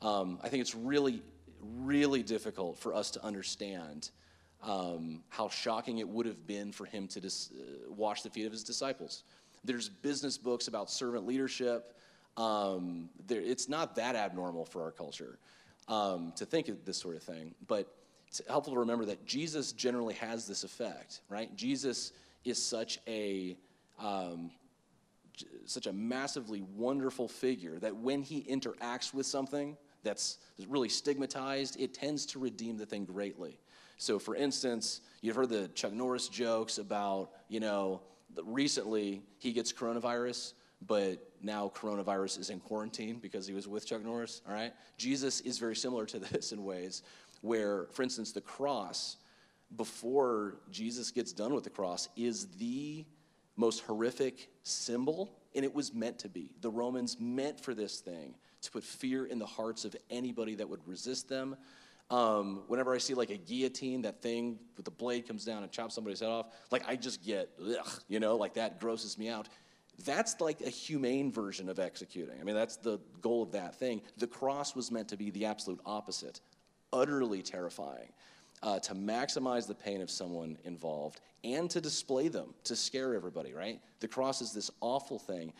Um, 0.00 0.38
I 0.42 0.48
think 0.48 0.60
it's 0.60 0.74
really, 0.74 1.22
really 1.62 2.22
difficult 2.22 2.78
for 2.78 2.94
us 2.94 3.10
to 3.12 3.24
understand 3.24 4.10
um, 4.62 5.22
how 5.28 5.48
shocking 5.48 5.98
it 5.98 6.08
would 6.08 6.26
have 6.26 6.46
been 6.46 6.72
for 6.72 6.84
him 6.84 7.06
to 7.08 7.20
dis- 7.20 7.50
uh, 7.52 7.92
wash 7.92 8.22
the 8.22 8.30
feet 8.30 8.46
of 8.46 8.52
his 8.52 8.64
disciples. 8.64 9.24
There's 9.64 9.88
business 9.88 10.38
books 10.38 10.68
about 10.68 10.90
servant 10.90 11.26
leadership. 11.26 11.96
Um, 12.36 13.08
there, 13.26 13.40
it's 13.40 13.68
not 13.68 13.94
that 13.96 14.16
abnormal 14.16 14.64
for 14.64 14.82
our 14.82 14.90
culture 14.90 15.38
um, 15.88 16.32
to 16.36 16.44
think 16.44 16.68
of 16.68 16.84
this 16.84 16.98
sort 16.98 17.16
of 17.16 17.22
thing, 17.22 17.54
but 17.66 17.92
it's 18.28 18.42
helpful 18.48 18.74
to 18.74 18.80
remember 18.80 19.04
that 19.06 19.24
Jesus 19.26 19.72
generally 19.72 20.14
has 20.14 20.46
this 20.46 20.64
effect, 20.64 21.22
right? 21.28 21.54
Jesus 21.56 22.12
is 22.44 22.62
such 22.62 22.98
a 23.06 23.56
um, 23.98 24.50
such 25.64 25.86
a 25.86 25.92
massively 25.92 26.62
wonderful 26.76 27.28
figure 27.28 27.78
that 27.78 27.94
when 27.94 28.22
he 28.22 28.42
interacts 28.42 29.14
with 29.14 29.26
something 29.26 29.76
that's 30.08 30.38
really 30.68 30.88
stigmatized, 30.88 31.78
it 31.78 31.92
tends 31.92 32.24
to 32.26 32.38
redeem 32.38 32.78
the 32.78 32.86
thing 32.86 33.04
greatly. 33.04 33.58
So, 33.98 34.18
for 34.18 34.34
instance, 34.34 35.02
you've 35.20 35.36
heard 35.36 35.50
the 35.50 35.68
Chuck 35.68 35.92
Norris 35.92 36.28
jokes 36.28 36.78
about, 36.78 37.30
you 37.48 37.60
know, 37.60 38.00
recently 38.42 39.22
he 39.38 39.52
gets 39.52 39.72
coronavirus, 39.72 40.54
but 40.86 41.18
now 41.42 41.70
coronavirus 41.74 42.38
is 42.38 42.50
in 42.50 42.60
quarantine 42.60 43.18
because 43.20 43.46
he 43.46 43.52
was 43.52 43.68
with 43.68 43.86
Chuck 43.86 44.02
Norris, 44.02 44.40
all 44.48 44.54
right? 44.54 44.72
Jesus 44.96 45.40
is 45.40 45.58
very 45.58 45.76
similar 45.76 46.06
to 46.06 46.18
this 46.32 46.52
in 46.52 46.64
ways 46.64 47.02
where, 47.42 47.86
for 47.92 48.02
instance, 48.02 48.32
the 48.32 48.40
cross, 48.40 49.16
before 49.76 50.56
Jesus 50.70 51.10
gets 51.10 51.32
done 51.32 51.52
with 51.52 51.64
the 51.64 51.70
cross, 51.70 52.08
is 52.16 52.46
the 52.56 53.04
most 53.56 53.80
horrific 53.80 54.48
symbol, 54.62 55.36
and 55.54 55.64
it 55.64 55.74
was 55.74 55.92
meant 55.92 56.18
to 56.20 56.28
be. 56.28 56.52
The 56.62 56.70
Romans 56.70 57.16
meant 57.20 57.60
for 57.60 57.74
this 57.74 58.00
thing 58.00 58.34
to 58.62 58.70
put 58.70 58.84
fear 58.84 59.26
in 59.26 59.38
the 59.38 59.46
hearts 59.46 59.84
of 59.84 59.94
anybody 60.10 60.54
that 60.56 60.68
would 60.68 60.86
resist 60.86 61.28
them. 61.28 61.56
Um, 62.10 62.62
whenever 62.68 62.94
I 62.94 62.98
see 62.98 63.14
like 63.14 63.30
a 63.30 63.36
guillotine, 63.36 64.02
that 64.02 64.22
thing 64.22 64.58
with 64.76 64.84
the 64.84 64.90
blade 64.90 65.28
comes 65.28 65.44
down 65.44 65.62
and 65.62 65.70
chops 65.70 65.94
somebody's 65.94 66.20
head 66.20 66.30
off, 66.30 66.46
like 66.70 66.88
I 66.88 66.96
just 66.96 67.22
get, 67.24 67.50
ugh, 67.60 68.02
you 68.08 68.18
know, 68.18 68.36
like 68.36 68.54
that 68.54 68.80
grosses 68.80 69.18
me 69.18 69.28
out. 69.28 69.48
That's 70.04 70.40
like 70.40 70.60
a 70.60 70.70
humane 70.70 71.30
version 71.30 71.68
of 71.68 71.78
executing. 71.78 72.40
I 72.40 72.44
mean, 72.44 72.54
that's 72.54 72.76
the 72.76 72.98
goal 73.20 73.42
of 73.42 73.52
that 73.52 73.74
thing. 73.74 74.00
The 74.16 74.26
cross 74.26 74.74
was 74.74 74.90
meant 74.90 75.08
to 75.08 75.16
be 75.16 75.30
the 75.30 75.44
absolute 75.44 75.80
opposite, 75.84 76.40
utterly 76.92 77.42
terrifying, 77.42 78.12
uh, 78.62 78.78
to 78.80 78.94
maximize 78.94 79.66
the 79.66 79.74
pain 79.74 80.00
of 80.00 80.10
someone 80.10 80.56
involved 80.64 81.20
and 81.44 81.68
to 81.70 81.80
display 81.80 82.28
them, 82.28 82.54
to 82.64 82.74
scare 82.74 83.14
everybody, 83.14 83.52
right? 83.52 83.80
The 84.00 84.08
cross 84.08 84.40
is 84.40 84.52
this 84.52 84.70
awful 84.80 85.18
thing. 85.18 85.52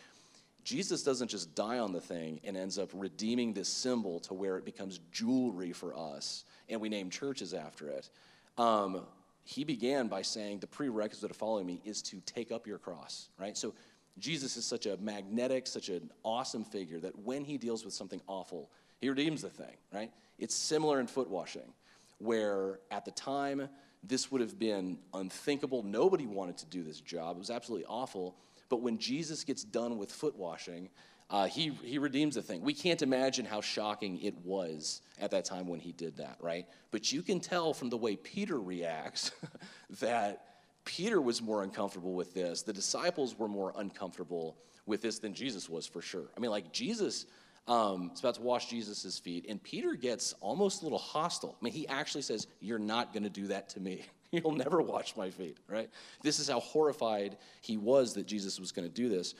Jesus 0.63 1.03
doesn't 1.03 1.29
just 1.29 1.55
die 1.55 1.79
on 1.79 1.91
the 1.91 2.01
thing 2.01 2.39
and 2.43 2.55
ends 2.55 2.77
up 2.77 2.89
redeeming 2.93 3.53
this 3.53 3.69
symbol 3.69 4.19
to 4.21 4.33
where 4.33 4.57
it 4.57 4.65
becomes 4.65 4.99
jewelry 5.11 5.71
for 5.71 5.95
us 5.97 6.43
and 6.67 6.79
we 6.79 6.89
name 6.89 7.09
churches 7.09 7.53
after 7.53 7.87
it. 7.87 8.09
Um, 8.57 9.05
he 9.43 9.63
began 9.63 10.07
by 10.07 10.21
saying 10.21 10.59
the 10.59 10.67
prerequisite 10.67 11.31
of 11.31 11.37
following 11.37 11.65
me 11.65 11.81
is 11.83 12.01
to 12.03 12.21
take 12.21 12.51
up 12.51 12.67
your 12.67 12.77
cross, 12.77 13.29
right? 13.39 13.57
So 13.57 13.73
Jesus 14.19 14.57
is 14.57 14.65
such 14.65 14.85
a 14.85 14.97
magnetic, 14.97 15.65
such 15.65 15.89
an 15.89 16.11
awesome 16.23 16.63
figure 16.63 16.99
that 16.99 17.17
when 17.17 17.43
he 17.43 17.57
deals 17.57 17.83
with 17.83 17.93
something 17.93 18.21
awful, 18.27 18.69
he 19.01 19.09
redeems 19.09 19.41
the 19.41 19.49
thing, 19.49 19.75
right? 19.91 20.11
It's 20.37 20.53
similar 20.53 20.99
in 20.99 21.07
foot 21.07 21.29
washing, 21.29 21.73
where 22.19 22.79
at 22.91 23.05
the 23.05 23.11
time 23.11 23.69
this 24.03 24.31
would 24.31 24.41
have 24.41 24.59
been 24.59 24.97
unthinkable. 25.13 25.83
Nobody 25.83 26.27
wanted 26.27 26.57
to 26.57 26.65
do 26.67 26.83
this 26.83 27.01
job, 27.01 27.37
it 27.37 27.39
was 27.39 27.49
absolutely 27.49 27.85
awful. 27.87 28.35
But 28.69 28.81
when 28.81 28.97
Jesus 28.97 29.43
gets 29.43 29.63
done 29.63 29.97
with 29.97 30.11
foot 30.11 30.35
washing, 30.35 30.89
uh, 31.29 31.47
he, 31.47 31.71
he 31.83 31.99
redeems 31.99 32.35
the 32.35 32.41
thing. 32.41 32.61
We 32.61 32.73
can't 32.73 33.01
imagine 33.01 33.45
how 33.45 33.61
shocking 33.61 34.19
it 34.21 34.35
was 34.43 35.01
at 35.19 35.31
that 35.31 35.45
time 35.45 35.67
when 35.67 35.79
he 35.79 35.91
did 35.91 36.17
that, 36.17 36.37
right? 36.39 36.65
But 36.91 37.11
you 37.11 37.21
can 37.21 37.39
tell 37.39 37.73
from 37.73 37.89
the 37.89 37.97
way 37.97 38.15
Peter 38.15 38.59
reacts 38.59 39.31
that 40.01 40.45
Peter 40.85 41.21
was 41.21 41.41
more 41.41 41.61
uncomfortable 41.61 42.13
with 42.13 42.33
this. 42.33 42.63
The 42.63 42.73
disciples 42.73 43.37
were 43.37 43.47
more 43.47 43.73
uncomfortable 43.77 44.57
with 44.87 45.03
this 45.03 45.19
than 45.19 45.35
Jesus 45.35 45.69
was, 45.69 45.85
for 45.85 46.01
sure. 46.01 46.25
I 46.35 46.39
mean, 46.39 46.49
like, 46.49 46.71
Jesus 46.71 47.27
um, 47.67 48.09
is 48.13 48.21
about 48.21 48.35
to 48.35 48.41
wash 48.41 48.69
Jesus' 48.69 49.19
feet, 49.19 49.45
and 49.47 49.61
Peter 49.61 49.93
gets 49.93 50.33
almost 50.41 50.81
a 50.81 50.85
little 50.85 50.97
hostile. 50.97 51.55
I 51.61 51.63
mean, 51.63 51.73
he 51.73 51.87
actually 51.87 52.23
says, 52.23 52.47
You're 52.59 52.79
not 52.79 53.13
going 53.13 53.23
to 53.23 53.29
do 53.29 53.47
that 53.47 53.69
to 53.69 53.79
me. 53.79 54.03
You'll 54.31 54.51
never 54.51 54.81
wash 54.81 55.15
my 55.15 55.29
feet, 55.29 55.57
right? 55.67 55.89
This 56.21 56.39
is 56.39 56.49
how 56.49 56.59
horrified 56.59 57.37
he 57.61 57.77
was 57.77 58.13
that 58.13 58.27
Jesus 58.27 58.59
was 58.59 58.71
going 58.71 58.87
to 58.87 58.93
do 58.93 59.09
this. 59.09 59.33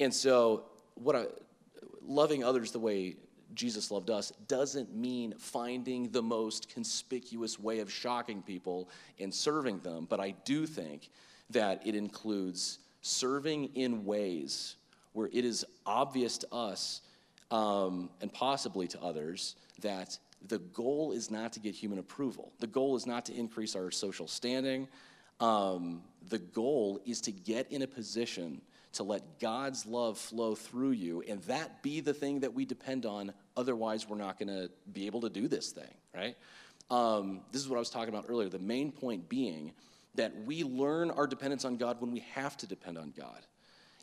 And 0.00 0.14
so, 0.14 0.64
what 0.94 1.16
I, 1.16 1.26
loving 2.06 2.44
others 2.44 2.70
the 2.70 2.78
way 2.78 3.16
Jesus 3.54 3.90
loved 3.90 4.10
us 4.10 4.32
doesn't 4.46 4.94
mean 4.94 5.34
finding 5.38 6.10
the 6.10 6.22
most 6.22 6.68
conspicuous 6.68 7.58
way 7.58 7.80
of 7.80 7.90
shocking 7.90 8.42
people 8.42 8.88
and 9.18 9.32
serving 9.32 9.80
them, 9.80 10.06
but 10.08 10.20
I 10.20 10.34
do 10.44 10.66
think 10.66 11.10
that 11.50 11.86
it 11.86 11.94
includes 11.94 12.78
serving 13.00 13.70
in 13.74 14.04
ways 14.04 14.76
where 15.12 15.28
it 15.32 15.44
is 15.44 15.64
obvious 15.86 16.38
to 16.38 16.54
us 16.54 17.00
um, 17.50 18.10
and 18.20 18.32
possibly 18.32 18.86
to 18.88 19.00
others 19.00 19.56
that 19.80 20.18
the 20.46 20.58
goal 20.58 21.12
is 21.12 21.30
not 21.30 21.52
to 21.54 21.60
get 21.60 21.74
human 21.74 21.98
approval. 21.98 22.52
The 22.60 22.66
goal 22.66 22.96
is 22.96 23.06
not 23.06 23.26
to 23.26 23.34
increase 23.34 23.74
our 23.74 23.90
social 23.90 24.28
standing. 24.28 24.88
Um, 25.40 26.02
the 26.28 26.38
goal 26.38 27.00
is 27.04 27.20
to 27.22 27.32
get 27.32 27.70
in 27.72 27.82
a 27.82 27.86
position 27.86 28.60
to 28.92 29.02
let 29.02 29.38
God's 29.38 29.86
love 29.86 30.18
flow 30.18 30.54
through 30.54 30.92
you 30.92 31.22
and 31.28 31.42
that 31.42 31.82
be 31.82 32.00
the 32.00 32.14
thing 32.14 32.40
that 32.40 32.54
we 32.54 32.64
depend 32.64 33.06
on. 33.06 33.32
Otherwise, 33.56 34.08
we're 34.08 34.16
not 34.16 34.38
going 34.38 34.48
to 34.48 34.70
be 34.92 35.06
able 35.06 35.20
to 35.20 35.30
do 35.30 35.46
this 35.48 35.70
thing, 35.70 35.94
right? 36.14 36.36
Um, 36.90 37.42
this 37.52 37.60
is 37.62 37.68
what 37.68 37.76
I 37.76 37.80
was 37.80 37.90
talking 37.90 38.08
about 38.08 38.26
earlier. 38.28 38.48
The 38.48 38.58
main 38.58 38.90
point 38.90 39.28
being 39.28 39.72
that 40.14 40.34
we 40.44 40.64
learn 40.64 41.10
our 41.10 41.26
dependence 41.26 41.64
on 41.64 41.76
God 41.76 42.00
when 42.00 42.10
we 42.10 42.20
have 42.32 42.56
to 42.58 42.66
depend 42.66 42.98
on 42.98 43.12
God. 43.16 43.46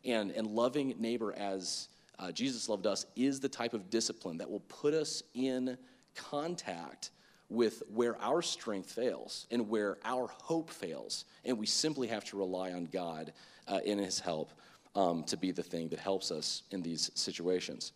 And, 0.06 0.32
and 0.32 0.48
loving 0.48 0.94
neighbor 1.00 1.34
as 1.34 1.90
uh, 2.20 2.32
Jesus 2.32 2.70
loved 2.70 2.86
us 2.86 3.06
is 3.16 3.40
the 3.40 3.50
type 3.50 3.74
of 3.74 3.90
discipline 3.90 4.38
that 4.38 4.50
will 4.50 4.62
put 4.62 4.94
us 4.94 5.24
in 5.34 5.78
contact 6.16 7.12
with 7.50 7.84
where 7.94 8.20
our 8.22 8.42
strength 8.42 8.92
fails 8.92 9.46
and 9.52 9.70
where 9.70 9.98
our 10.04 10.28
hope 10.28 10.70
fails. 10.70 11.26
And 11.44 11.58
we 11.58 11.66
simply 11.66 12.08
have 12.08 12.26
to 12.26 12.38
rely 12.38 12.74
on 12.74 12.86
God 12.86 13.34
uh, 13.68 13.80
in 13.86 14.00
His 14.00 14.20
help 14.20 14.52
um, 14.96 15.24
to 15.26 15.38
be 15.38 15.52
the 15.52 15.64
thing 15.64 15.90
that 15.90 16.00
helps 16.00 16.32
us 16.32 16.64
in 16.72 16.82
these 16.82 17.12
situations. 17.14 17.92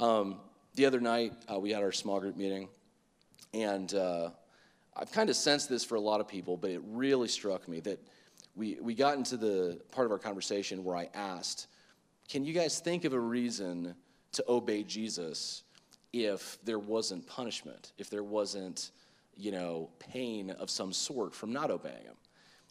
Um, 0.00 0.36
the 0.74 0.86
other 0.86 1.00
night, 1.00 1.32
uh, 1.52 1.58
we 1.58 1.72
had 1.72 1.82
our 1.82 1.92
small 1.92 2.20
group 2.20 2.36
meeting, 2.36 2.68
and 3.52 3.92
uh, 3.94 4.30
I've 4.96 5.10
kind 5.12 5.28
of 5.28 5.36
sensed 5.36 5.68
this 5.68 5.84
for 5.84 5.96
a 5.96 6.00
lot 6.00 6.20
of 6.20 6.28
people, 6.28 6.56
but 6.56 6.70
it 6.70 6.80
really 6.86 7.28
struck 7.28 7.68
me 7.68 7.80
that 7.80 8.00
we, 8.54 8.78
we 8.80 8.94
got 8.94 9.16
into 9.16 9.36
the 9.36 9.80
part 9.92 10.06
of 10.06 10.12
our 10.12 10.18
conversation 10.18 10.84
where 10.84 10.96
I 10.96 11.08
asked, 11.14 11.66
Can 12.28 12.44
you 12.44 12.52
guys 12.52 12.80
think 12.80 13.04
of 13.04 13.12
a 13.12 13.20
reason 13.20 13.94
to 14.32 14.44
obey 14.48 14.82
Jesus 14.82 15.64
if 16.12 16.58
there 16.64 16.78
wasn't 16.78 17.26
punishment, 17.26 17.92
if 17.98 18.10
there 18.10 18.22
wasn't, 18.22 18.90
you 19.36 19.52
know, 19.52 19.90
pain 19.98 20.50
of 20.50 20.70
some 20.70 20.92
sort 20.92 21.34
from 21.34 21.52
not 21.52 21.70
obeying 21.70 22.04
him? 22.04 22.16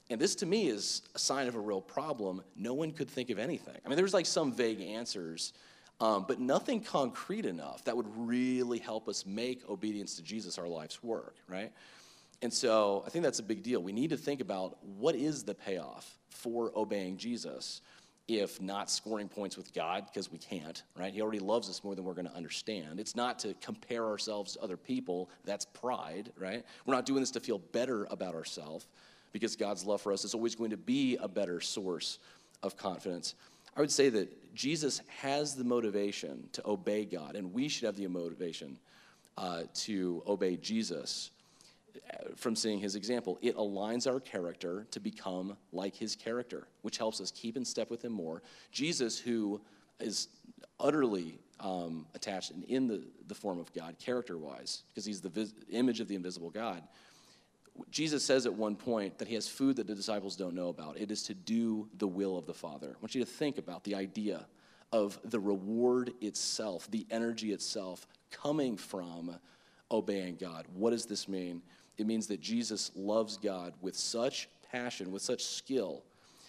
And 0.10 0.22
this 0.22 0.36
to 0.36 0.46
me 0.46 0.68
is 0.68 1.02
a 1.16 1.20
sign 1.20 1.48
of 1.48 1.56
a 1.56 1.60
real 1.60 1.82
problem. 1.82 2.42
No 2.56 2.74
one 2.74 2.92
could 2.92 3.10
think 3.10 3.30
of 3.30 3.40
anything. 3.40 3.76
I 3.86 3.90
mean, 3.90 3.98
there's 3.98 4.14
like 4.14 4.26
some 4.26 4.54
vague 4.54 4.80
answers, 4.80 5.54
um, 6.00 6.26
but 6.28 6.40
nothing 6.40 6.80
concrete 6.80 7.46
enough 7.46 7.84
that 7.84 7.98
would 7.98 8.08
really 8.16 8.80
help 8.80 9.10
us 9.10 9.26
make 9.26 9.68
obedience 9.70 10.16
to 10.16 10.24
Jesus 10.24 10.58
our 10.58 10.68
life's 10.68 11.04
work, 11.04 11.36
right? 11.48 11.72
And 12.42 12.54
so 12.54 13.04
I 13.06 13.10
think 13.10 13.24
that's 13.24 13.40
a 13.40 13.44
big 13.44 13.64
deal. 13.64 13.82
We 13.82 13.92
need 13.92 14.12
to 14.12 14.18
think 14.18 14.42
about 14.42 14.78
what 14.84 15.16
is 15.16 15.44
the 15.44 15.56
payoff 15.56 16.18
for 16.30 16.72
obeying 16.76 17.18
Jesus 17.18 17.82
if 18.28 18.62
not 18.62 18.90
scoring 18.90 19.30
points 19.30 19.56
with 19.56 19.74
God, 19.74 20.06
because 20.06 20.32
we 20.32 20.38
can't, 20.38 20.84
right? 20.98 21.14
He 21.14 21.22
already 21.22 21.40
loves 21.40 21.70
us 21.70 21.84
more 21.84 21.96
than 21.96 22.04
we're 22.04 22.14
going 22.14 22.28
to 22.28 22.36
understand. 22.36 23.00
It's 23.00 23.16
not 23.16 23.40
to 23.40 23.54
compare 23.62 24.06
ourselves 24.06 24.54
to 24.54 24.62
other 24.62 24.76
people. 24.76 25.30
That's 25.46 25.66
pride, 25.66 26.32
right? 26.38 26.66
We're 26.86 26.96
not 26.96 27.06
doing 27.06 27.22
this 27.22 27.32
to 27.32 27.40
feel 27.40 27.60
better 27.60 28.06
about 28.12 28.36
ourselves 28.36 28.88
because 29.32 29.56
God's 29.56 29.86
love 29.86 30.02
for 30.02 30.12
us 30.12 30.26
is 30.26 30.34
always 30.34 30.56
going 30.56 30.72
to 30.72 30.78
be 30.78 31.18
a 31.18 31.28
better 31.28 31.62
source 31.62 32.20
of 32.64 32.76
confidence. 32.76 33.36
I 33.78 33.82
would 33.82 33.92
say 33.92 34.10
that 34.10 34.56
Jesus 34.56 35.02
has 35.20 35.56
the 35.56 35.64
motivation 35.64 36.50
to 36.54 36.68
obey 36.68 37.06
God, 37.06 37.36
and 37.36 37.54
we 37.54 37.70
should 37.70 37.86
have 37.86 37.96
the 37.96 38.08
motivation 38.08 38.78
uh, 39.38 39.64
to 39.74 40.24
obey 40.28 40.58
Jesus 40.58 41.30
from 42.36 42.56
seeing 42.56 42.80
his 42.80 42.96
example. 42.96 43.38
It 43.42 43.56
aligns 43.56 44.12
our 44.12 44.20
character 44.20 44.88
to 44.92 45.00
become 45.00 45.58
like 45.72 45.96
his 45.96 46.16
character, 46.16 46.68
which 46.82 46.98
helps 46.98 47.22
us 47.22 47.32
keep 47.32 47.58
in 47.58 47.66
step 47.66 47.90
with 47.90 48.04
him 48.04 48.12
more. 48.12 48.42
Jesus, 48.72 49.20
who 49.20 49.62
is 50.00 50.28
utterly 50.80 51.40
um, 51.60 52.06
attached 52.14 52.52
and 52.52 52.64
in 52.66 52.88
the, 52.88 53.04
the 53.28 53.36
form 53.36 53.60
of 53.60 53.74
God, 53.74 53.98
character 54.00 54.38
wise, 54.38 54.84
because 54.90 55.06
he's 55.06 55.22
the 55.22 55.30
vis- 55.30 55.54
image 55.72 56.00
of 56.00 56.08
the 56.08 56.16
invisible 56.16 56.50
God. 56.50 56.84
Jesus 57.92 58.24
says 58.24 58.46
at 58.46 58.54
one 58.54 58.76
point 58.76 59.18
that 59.20 59.28
he 59.28 59.36
has 59.36 59.48
food 59.48 59.76
that 59.76 59.88
the 59.88 59.96
disciples 59.96 60.36
don't 60.36 60.56
know 60.56 60.70
about. 60.70 60.98
It 60.98 61.12
is 61.12 61.24
to 61.24 61.34
do 61.34 61.88
the 61.98 62.08
will 62.08 62.38
of 62.38 62.46
the 62.48 62.54
Father. 62.54 62.88
I 62.90 63.02
want 63.02 63.14
you 63.14 63.24
to 63.24 63.30
think 63.30 63.58
about 63.58 63.84
the 63.84 63.96
idea 63.96 64.48
of 64.92 65.20
the 65.26 65.40
reward 65.40 66.14
itself, 66.22 66.90
the 66.90 67.06
energy 67.12 67.52
itself 67.52 68.08
coming 68.32 68.78
from 68.78 69.38
obeying 69.92 70.36
God. 70.36 70.66
What 70.74 70.92
does 70.92 71.06
this 71.06 71.28
mean? 71.28 71.62
It 71.98 72.06
means 72.06 72.28
that 72.28 72.40
Jesus 72.40 72.92
loves 72.96 73.38
God 73.38 73.74
with 73.82 73.96
such 73.96 74.50
passion, 74.72 75.12
with 75.12 75.22
such 75.22 75.44
skill, 75.44 76.04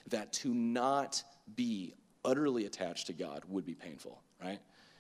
that 0.09 0.33
to 0.35 0.53
not 0.55 1.23
be 1.57 1.95
utterly 2.25 2.67
attached 2.67 3.07
to 3.07 3.13
God 3.13 3.43
would 3.49 3.65
be 3.65 3.75
painful, 3.75 4.23
right? 4.43 4.59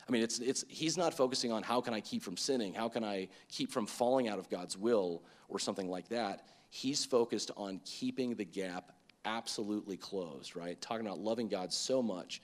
I 0.09 0.13
mean, 0.13 0.23
it's, 0.23 0.39
it's, 0.39 0.65
he's 0.69 0.97
not 0.97 1.13
focusing 1.13 1.53
on 1.53 1.63
how 1.63 1.81
can 1.81 1.93
I 1.93 2.01
keep 2.01 2.23
from 2.23 2.37
sinning, 2.37 2.73
how 2.73 2.89
can 2.89 3.05
I 3.05 3.29
keep 3.49 3.71
from 3.71 3.87
falling 3.87 4.29
out 4.29 4.39
of 4.39 4.49
God's 4.49 4.77
will 4.79 5.23
or 5.49 5.59
something 5.59 5.89
like 5.89 6.09
that. 6.09 6.47
He's 6.71 7.05
focused 7.05 7.51
on 7.57 7.81
keeping 7.85 8.35
the 8.35 8.45
gap 8.45 8.93
absolutely 9.25 9.97
closed, 9.97 10.57
right? 10.57 10.81
Talking 10.81 11.07
about 11.07 11.19
loving 11.19 11.49
God 11.49 11.73
so 11.73 12.03
much 12.03 12.41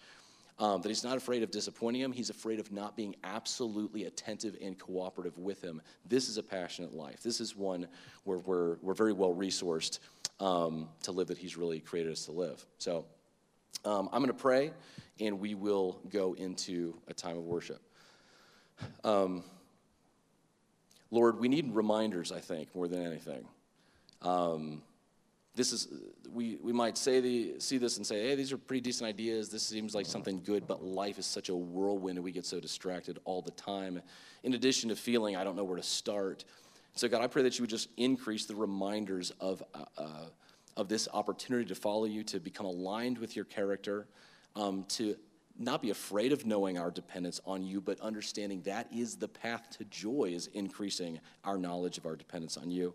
um, 0.58 0.80
that 0.82 0.88
he's 0.88 1.04
not 1.04 1.16
afraid 1.16 1.42
of 1.42 1.50
disappointing 1.50 2.00
him. 2.00 2.12
He's 2.12 2.30
afraid 2.30 2.60
of 2.60 2.70
not 2.70 2.96
being 2.96 3.16
absolutely 3.24 4.04
attentive 4.04 4.56
and 4.62 4.78
cooperative 4.78 5.36
with 5.36 5.60
him. 5.62 5.82
This 6.06 6.28
is 6.28 6.38
a 6.38 6.42
passionate 6.42 6.94
life. 6.94 7.22
This 7.22 7.40
is 7.40 7.56
one 7.56 7.88
where 8.24 8.38
we're, 8.38 8.76
we're 8.80 8.94
very 8.94 9.12
well 9.12 9.34
resourced 9.34 9.98
um, 10.40 10.88
to 11.02 11.12
live 11.12 11.28
that 11.28 11.38
he's 11.38 11.56
really 11.56 11.80
created 11.80 12.12
us 12.12 12.24
to 12.26 12.32
live. 12.32 12.64
So 12.78 13.04
um, 13.84 14.08
I'm 14.12 14.20
going 14.20 14.28
to 14.28 14.34
pray, 14.34 14.70
and 15.20 15.40
we 15.40 15.54
will 15.54 16.00
go 16.10 16.34
into 16.34 16.96
a 17.08 17.14
time 17.14 17.36
of 17.36 17.44
worship. 17.44 17.82
Um, 19.02 19.44
Lord, 21.10 21.38
we 21.38 21.48
need 21.48 21.74
reminders, 21.74 22.32
I 22.32 22.40
think, 22.40 22.74
more 22.74 22.88
than 22.88 23.04
anything. 23.04 23.46
This 25.54 25.72
is 25.72 25.88
we, 26.32 26.56
we 26.60 26.72
might 26.72 26.98
say 26.98 27.20
the, 27.20 27.54
see 27.60 27.78
this 27.78 27.96
and 27.96 28.06
say 28.06 28.28
hey 28.28 28.34
these 28.34 28.52
are 28.52 28.58
pretty 28.58 28.80
decent 28.80 29.08
ideas. 29.08 29.48
This 29.48 29.62
seems 29.62 29.94
like 29.94 30.06
something 30.06 30.42
good 30.42 30.66
but 30.66 30.82
life 30.82 31.18
is 31.18 31.26
such 31.26 31.48
a 31.48 31.54
whirlwind 31.54 32.18
and 32.18 32.24
we 32.24 32.32
get 32.32 32.44
so 32.44 32.60
distracted 32.60 33.18
all 33.24 33.40
the 33.40 33.52
time. 33.52 34.02
In 34.42 34.54
addition 34.54 34.88
to 34.88 34.96
feeling 34.96 35.36
i 35.36 35.44
don't 35.44 35.56
know 35.56 35.64
where 35.64 35.76
to 35.76 35.82
start. 35.82 36.44
So 36.94 37.08
god 37.08 37.22
i 37.22 37.26
pray 37.28 37.42
that 37.42 37.58
you 37.58 37.62
would 37.62 37.70
just 37.70 37.88
increase 37.96 38.46
the 38.46 38.56
reminders 38.56 39.30
of 39.40 39.62
uh, 39.74 39.84
uh, 39.96 40.26
of 40.76 40.88
this 40.88 41.08
opportunity 41.12 41.66
to 41.66 41.74
follow 41.74 42.04
you 42.04 42.24
to 42.24 42.40
become 42.40 42.66
aligned 42.66 43.18
with 43.18 43.36
your 43.36 43.44
character 43.44 44.06
um, 44.56 44.84
to 44.88 45.14
not 45.56 45.80
be 45.80 45.90
afraid 45.90 46.32
of 46.32 46.44
knowing 46.44 46.78
our 46.78 46.90
dependence 46.90 47.40
on 47.46 47.62
you 47.62 47.80
but 47.80 48.00
understanding 48.00 48.60
that 48.62 48.88
is 48.92 49.14
the 49.14 49.28
path 49.28 49.70
to 49.70 49.84
joy 49.84 50.32
is 50.34 50.48
increasing 50.48 51.20
our 51.44 51.56
knowledge 51.56 51.96
of 51.96 52.06
our 52.06 52.16
dependence 52.16 52.56
on 52.56 52.72
you 52.72 52.92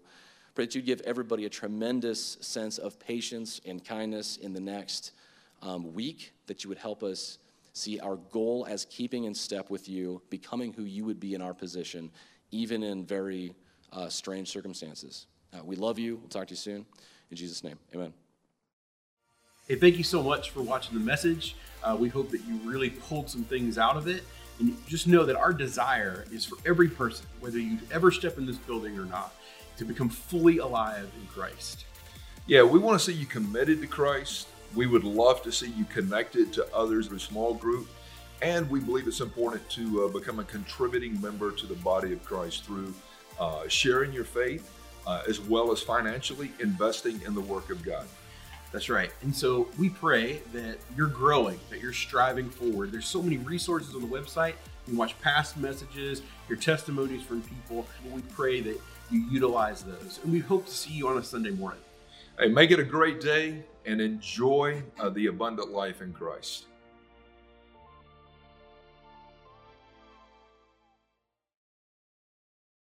Pray 0.56 0.66
that 0.66 0.76
you'd 0.76 0.86
give 0.86 1.02
everybody 1.02 1.46
a 1.46 1.50
tremendous 1.50 2.38
sense 2.42 2.78
of 2.78 3.00
patience 3.00 3.62
and 3.66 3.84
kindness 3.84 4.38
in 4.38 4.54
the 4.54 4.60
next 4.60 5.12
um, 5.62 5.94
week, 5.94 6.34
that 6.48 6.64
you 6.64 6.70
would 6.70 6.78
help 6.78 7.04
us 7.04 7.38
see 7.74 8.00
our 8.00 8.16
goal 8.16 8.66
as 8.70 8.86
keeping 8.86 9.26
in 9.26 9.34
step 9.34 9.70
with 9.70 9.88
you, 9.88 10.22
becoming 10.30 10.74
who 10.74 10.84
you 10.84 11.06
would 11.06 11.20
be 11.20 11.34
in 11.34 11.42
our 11.42 11.54
position, 11.54 12.10
even 12.52 12.84
in 12.84 13.06
very 13.06 13.54
uh, 13.94 14.10
strange 14.10 14.50
circumstances. 14.50 15.28
Uh, 15.54 15.64
we 15.64 15.76
love 15.76 15.98
you. 15.98 16.18
We'll 16.18 16.30
talk 16.30 16.48
to 16.48 16.52
you 16.52 16.58
soon. 16.58 16.86
In 17.32 17.38
Jesus' 17.38 17.64
name, 17.64 17.78
amen. 17.94 18.14
Hey, 19.68 19.76
thank 19.76 19.98
you 19.98 20.04
so 20.04 20.24
much 20.24 20.50
for 20.50 20.62
watching 20.62 20.98
the 20.98 21.04
message. 21.04 21.56
Uh, 21.84 21.96
we 21.98 22.10
hope 22.10 22.32
that 22.32 22.42
you 22.46 22.56
really 22.66 22.90
pulled 22.90 23.30
some 23.30 23.44
things 23.44 23.78
out 23.78 23.96
of 23.96 24.08
it. 24.08 24.24
And 24.60 24.76
just 24.88 25.08
know 25.08 25.26
that 25.26 25.36
our 25.36 25.54
desire 25.54 26.26
is 26.32 26.44
for 26.44 26.58
every 26.66 26.90
person, 26.90 27.26
whether 27.40 27.60
you 27.60 27.78
ever 27.92 28.12
step 28.12 28.38
in 28.38 28.46
this 28.46 28.58
building 28.58 28.98
or 29.00 29.06
not, 29.06 29.34
to 29.80 29.86
become 29.86 30.10
fully 30.10 30.60
alive 30.60 31.10
in 31.20 31.28
Christ. 31.28 31.86
Yeah, 32.46 32.64
we 32.64 32.80
want 32.80 33.00
to 33.00 33.06
see 33.06 33.18
you 33.18 33.26
committed 33.26 33.82
to 33.82 33.88
Christ. 33.88 34.48
We 34.76 34.86
would 34.86 35.04
love 35.04 35.42
to 35.44 35.52
see 35.52 35.70
you 35.70 35.86
connected 35.86 36.54
to 36.54 36.76
others 36.76 37.08
in 37.08 37.16
a 37.16 37.20
small 37.20 37.54
group. 37.54 37.88
And 38.42 38.70
we 38.70 38.80
believe 38.80 39.08
it's 39.08 39.22
important 39.22 39.68
to 39.72 40.06
uh, 40.06 40.08
become 40.10 40.40
a 40.40 40.44
contributing 40.44 41.20
member 41.22 41.52
to 41.52 41.66
the 41.66 41.76
body 41.76 42.14
of 42.14 42.24
Christ 42.24 42.66
through 42.66 42.94
uh, 43.40 43.68
sharing 43.68 44.14
your 44.14 44.24
faith 44.24 44.70
uh, 45.08 45.24
as 45.28 45.40
well 45.40 45.72
as 45.72 45.82
financially 45.82 46.52
investing 46.60 47.22
in 47.26 47.34
the 47.34 47.42
work 47.42 47.70
of 47.70 47.82
God. 47.84 48.06
That's 48.72 48.90
right. 48.90 49.12
And 49.22 49.36
so 49.36 49.68
we 49.80 49.90
pray 49.90 50.42
that 50.54 50.78
you're 50.96 51.08
growing, 51.08 51.60
that 51.70 51.82
you're 51.82 51.94
striving 51.94 52.50
forward. 52.50 52.92
There's 52.92 53.08
so 53.08 53.22
many 53.22 53.38
resources 53.38 53.96
on 53.96 54.02
the 54.02 54.08
website. 54.08 54.54
You 54.86 54.94
can 54.94 54.98
watch 54.98 55.20
past 55.22 55.58
messages, 55.58 56.22
your 56.48 56.58
testimonies 56.58 57.24
from 57.24 57.42
people. 57.42 57.88
We 58.12 58.22
pray 58.22 58.62
that 58.62 58.80
you 59.12 59.26
utilize 59.30 59.84
those. 59.84 60.20
And 60.24 60.32
we 60.32 60.40
hope 60.40 60.66
to 60.66 60.72
see 60.72 60.94
you 60.94 61.08
on 61.08 61.18
a 61.18 61.24
Sunday 61.24 61.52
morning. 61.52 61.82
Hey, 62.40 62.48
make 62.48 62.72
it 62.72 62.80
a 62.80 62.84
great 62.84 63.20
day 63.20 63.64
and 63.86 64.00
enjoy 64.00 64.84
uh, 65.00 65.10
the 65.10 65.28
abundant 65.28 65.72
life 65.72 66.02
in 66.02 66.14
Christ. 66.14 66.66